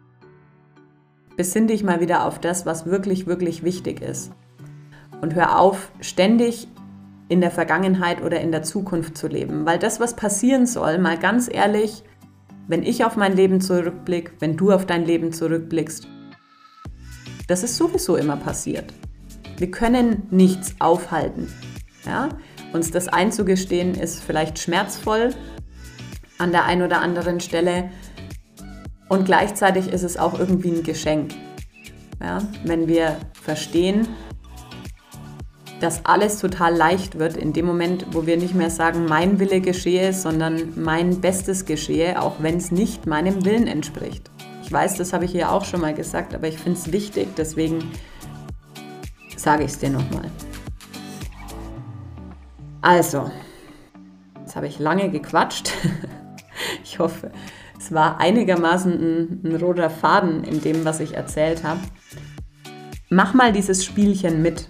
Besinn 1.37 1.67
dich 1.67 1.83
mal 1.83 2.01
wieder 2.01 2.25
auf 2.25 2.39
das, 2.39 2.65
was 2.65 2.85
wirklich, 2.85 3.27
wirklich 3.27 3.63
wichtig 3.63 4.01
ist. 4.01 4.31
Und 5.21 5.35
hör 5.35 5.59
auf, 5.59 5.91
ständig 6.01 6.67
in 7.29 7.41
der 7.41 7.51
Vergangenheit 7.51 8.21
oder 8.21 8.39
in 8.41 8.51
der 8.51 8.63
Zukunft 8.63 9.17
zu 9.17 9.27
leben. 9.27 9.65
Weil 9.65 9.79
das, 9.79 9.99
was 9.99 10.15
passieren 10.15 10.65
soll, 10.65 10.97
mal 10.97 11.17
ganz 11.17 11.49
ehrlich, 11.51 12.03
wenn 12.67 12.83
ich 12.83 13.05
auf 13.05 13.15
mein 13.15 13.35
Leben 13.35 13.61
zurückblicke, 13.61 14.33
wenn 14.39 14.57
du 14.57 14.71
auf 14.71 14.85
dein 14.85 15.05
Leben 15.05 15.31
zurückblickst, 15.31 16.07
das 17.47 17.63
ist 17.63 17.77
sowieso 17.77 18.15
immer 18.15 18.37
passiert. 18.37 18.93
Wir 19.57 19.71
können 19.71 20.27
nichts 20.31 20.75
aufhalten. 20.79 21.51
Ja? 22.05 22.29
Uns 22.73 22.91
das 22.91 23.07
einzugestehen 23.07 23.95
ist 23.95 24.23
vielleicht 24.23 24.59
schmerzvoll 24.59 25.33
an 26.37 26.51
der 26.51 26.65
einen 26.65 26.81
oder 26.81 27.01
anderen 27.01 27.39
Stelle 27.39 27.89
und 29.07 29.25
gleichzeitig 29.25 29.87
ist 29.87 30.03
es 30.03 30.17
auch 30.17 30.37
irgendwie 30.37 30.71
ein 30.71 30.83
Geschenk. 30.83 31.33
Ja? 32.21 32.39
Wenn 32.63 32.87
wir 32.87 33.17
verstehen, 33.41 34.07
dass 35.79 36.05
alles 36.05 36.39
total 36.39 36.75
leicht 36.75 37.19
wird 37.19 37.37
in 37.37 37.53
dem 37.53 37.65
Moment, 37.65 38.07
wo 38.11 38.25
wir 38.25 38.37
nicht 38.37 38.55
mehr 38.55 38.69
sagen, 38.69 39.05
mein 39.05 39.39
Wille 39.39 39.61
geschehe, 39.61 40.13
sondern 40.13 40.73
mein 40.75 41.21
Bestes 41.21 41.65
geschehe, 41.65 42.21
auch 42.21 42.35
wenn 42.39 42.57
es 42.57 42.71
nicht 42.71 43.05
meinem 43.05 43.45
Willen 43.45 43.67
entspricht. 43.67 44.31
Ich 44.63 44.71
weiß, 44.71 44.95
das 44.95 45.13
habe 45.13 45.25
ich 45.25 45.31
hier 45.31 45.51
auch 45.51 45.63
schon 45.63 45.81
mal 45.81 45.93
gesagt, 45.93 46.33
aber 46.33 46.47
ich 46.47 46.57
finde 46.57 46.79
es 46.79 46.91
wichtig, 46.91 47.27
deswegen 47.37 47.91
sage 49.45 49.63
ich 49.63 49.71
es 49.71 49.77
dir 49.77 49.91
nochmal. 49.91 50.31
Also, 52.81 53.29
jetzt 54.39 54.55
habe 54.55 54.67
ich 54.67 54.79
lange 54.79 55.09
gequatscht. 55.09 55.71
Ich 56.83 56.99
hoffe, 56.99 57.31
es 57.77 57.91
war 57.93 58.19
einigermaßen 58.21 58.93
ein, 58.93 59.41
ein 59.43 59.55
roter 59.57 59.89
Faden 59.89 60.45
in 60.45 60.61
dem, 60.61 60.85
was 60.85 61.01
ich 61.01 61.13
erzählt 61.13 61.63
habe. 61.65 61.81
Mach 63.09 63.33
mal 63.33 63.51
dieses 63.51 63.83
Spielchen 63.83 64.41
mit. 64.41 64.69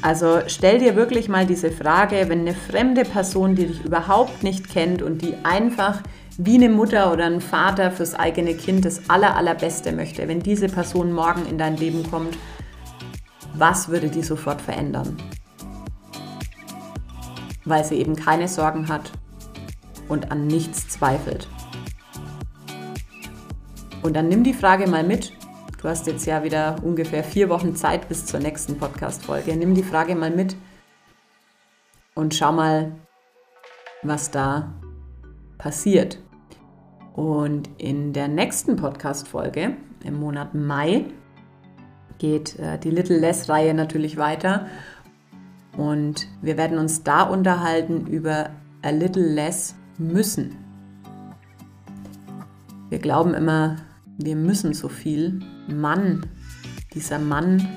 Also 0.00 0.40
stell 0.46 0.78
dir 0.78 0.96
wirklich 0.96 1.28
mal 1.28 1.44
diese 1.44 1.70
Frage, 1.70 2.24
wenn 2.28 2.40
eine 2.40 2.54
fremde 2.54 3.02
Person, 3.02 3.54
die 3.54 3.66
dich 3.66 3.84
überhaupt 3.84 4.42
nicht 4.42 4.70
kennt 4.70 5.02
und 5.02 5.20
die 5.20 5.34
einfach 5.42 6.00
wie 6.38 6.54
eine 6.54 6.70
Mutter 6.70 7.12
oder 7.12 7.26
ein 7.26 7.42
Vater 7.42 7.90
fürs 7.90 8.14
eigene 8.14 8.54
Kind 8.54 8.86
das 8.86 9.10
aller, 9.10 9.36
allerbeste 9.36 9.92
möchte, 9.92 10.26
wenn 10.26 10.40
diese 10.40 10.68
Person 10.68 11.12
morgen 11.12 11.44
in 11.46 11.58
dein 11.58 11.76
Leben 11.76 12.10
kommt 12.10 12.34
was 13.54 13.88
würde 13.88 14.08
die 14.08 14.22
sofort 14.22 14.60
verändern? 14.60 15.16
Weil 17.64 17.84
sie 17.84 17.96
eben 17.96 18.16
keine 18.16 18.48
Sorgen 18.48 18.88
hat 18.88 19.12
und 20.08 20.30
an 20.30 20.46
nichts 20.46 20.88
zweifelt. 20.88 21.48
Und 24.02 24.14
dann 24.14 24.28
nimm 24.28 24.44
die 24.44 24.54
Frage 24.54 24.86
mal 24.88 25.04
mit. 25.04 25.32
Du 25.80 25.88
hast 25.88 26.06
jetzt 26.06 26.26
ja 26.26 26.42
wieder 26.42 26.76
ungefähr 26.82 27.24
vier 27.24 27.48
Wochen 27.48 27.74
Zeit 27.74 28.08
bis 28.08 28.26
zur 28.26 28.40
nächsten 28.40 28.78
Podcast-Folge. 28.78 29.56
Nimm 29.56 29.74
die 29.74 29.82
Frage 29.82 30.14
mal 30.14 30.30
mit 30.30 30.56
und 32.14 32.34
schau 32.34 32.52
mal, 32.52 32.92
was 34.02 34.30
da 34.30 34.74
passiert. 35.58 36.18
Und 37.14 37.68
in 37.78 38.12
der 38.12 38.28
nächsten 38.28 38.76
Podcast-Folge 38.76 39.76
im 40.04 40.20
Monat 40.20 40.54
Mai 40.54 41.06
geht 42.20 42.56
äh, 42.60 42.78
die 42.78 42.90
Little 42.90 43.18
Less-Reihe 43.18 43.74
natürlich 43.74 44.16
weiter. 44.16 44.66
Und 45.76 46.28
wir 46.42 46.56
werden 46.56 46.78
uns 46.78 47.02
da 47.02 47.22
unterhalten 47.22 48.06
über 48.06 48.50
A 48.82 48.90
Little 48.90 49.26
Less 49.26 49.74
müssen. 49.98 50.56
Wir 52.88 52.98
glauben 52.98 53.34
immer, 53.34 53.76
wir 54.18 54.36
müssen 54.36 54.74
so 54.74 54.88
viel. 54.88 55.40
Mann, 55.68 56.26
dieser 56.94 57.18
Mann, 57.18 57.68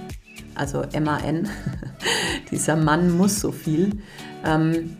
also 0.55 0.81
M-A-N, 0.81 1.47
dieser 2.51 2.75
Mann 2.75 3.15
muss 3.15 3.39
so 3.39 3.51
viel. 3.51 4.01
Ähm, 4.45 4.97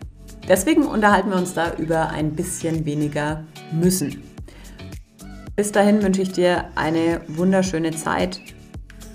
deswegen 0.48 0.86
unterhalten 0.86 1.30
wir 1.30 1.36
uns 1.36 1.54
da 1.54 1.74
über 1.74 2.10
ein 2.10 2.32
bisschen 2.34 2.84
weniger 2.84 3.44
müssen. 3.72 4.22
Bis 5.56 5.72
dahin 5.72 6.02
wünsche 6.02 6.22
ich 6.22 6.32
dir 6.32 6.64
eine 6.74 7.20
wunderschöne 7.28 7.90
Zeit 7.92 8.40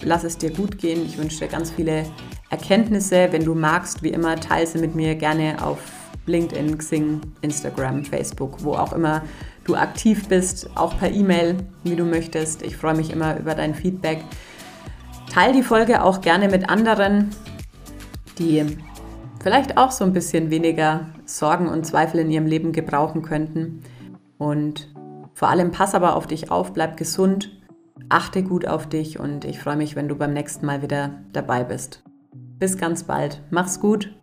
lass 0.04 0.24
es 0.24 0.38
dir 0.38 0.52
gut 0.52 0.78
gehen. 0.78 1.06
Ich 1.06 1.18
wünsche 1.18 1.40
dir 1.40 1.48
ganz 1.48 1.72
viele 1.72 2.06
Erkenntnisse. 2.50 3.28
Wenn 3.32 3.46
du 3.46 3.56
magst, 3.56 4.04
wie 4.04 4.10
immer, 4.10 4.36
teile 4.36 4.68
sie 4.68 4.80
mit 4.80 4.96
mir 4.96 5.16
gerne 5.16 5.64
auf 5.64 5.80
LinkedIn, 6.26 6.78
Xing, 6.78 7.22
Instagram, 7.42 8.06
Facebook, 8.06 8.64
wo 8.64 8.74
auch 8.74 8.94
immer 8.94 9.24
du 9.66 9.76
aktiv 9.76 10.28
bist, 10.28 10.70
auch 10.76 10.98
per 10.98 11.12
E-Mail, 11.12 11.58
wie 11.84 11.96
du 11.96 12.06
möchtest. 12.06 12.62
Ich 12.62 12.78
freue 12.78 12.96
mich 12.96 13.12
immer 13.12 13.38
über 13.38 13.56
dein 13.56 13.76
Feedback. 13.76 14.24
Teil 15.32 15.54
die 15.54 15.64
Folge 15.64 16.04
auch 16.04 16.22
gerne 16.22 16.50
mit 16.50 16.70
anderen, 16.70 17.30
die 18.38 18.66
vielleicht 19.42 19.78
auch 19.78 19.92
so 19.92 20.04
ein 20.04 20.14
bisschen 20.14 20.50
weniger 20.50 21.08
Sorgen 21.26 21.68
und 21.68 21.86
Zweifel 21.86 22.22
in 22.22 22.32
ihrem 22.32 22.48
Leben 22.48 22.72
gebrauchen 22.72 23.22
könnten. 23.22 23.84
Und 24.38 24.90
vor 25.34 25.50
allem 25.50 25.72
pass 25.72 25.94
aber 25.94 26.16
auf 26.16 26.26
dich 26.26 26.52
auf, 26.52 26.74
bleib 26.74 26.98
gesund, 26.98 27.59
achte 28.08 28.44
gut 28.44 28.68
auf 28.68 28.88
dich 28.88 29.20
und 29.20 29.46
ich 29.46 29.60
freue 29.60 29.78
mich, 29.78 29.96
wenn 29.96 30.08
du 30.08 30.16
beim 30.16 30.34
nächsten 30.34 30.66
Mal 30.66 30.82
wieder 30.82 31.22
dabei 31.34 31.64
bist. 31.64 32.04
Bis 32.34 32.78
ganz 32.78 33.04
bald. 33.04 33.42
Mach's 33.50 33.80
gut. 33.80 34.18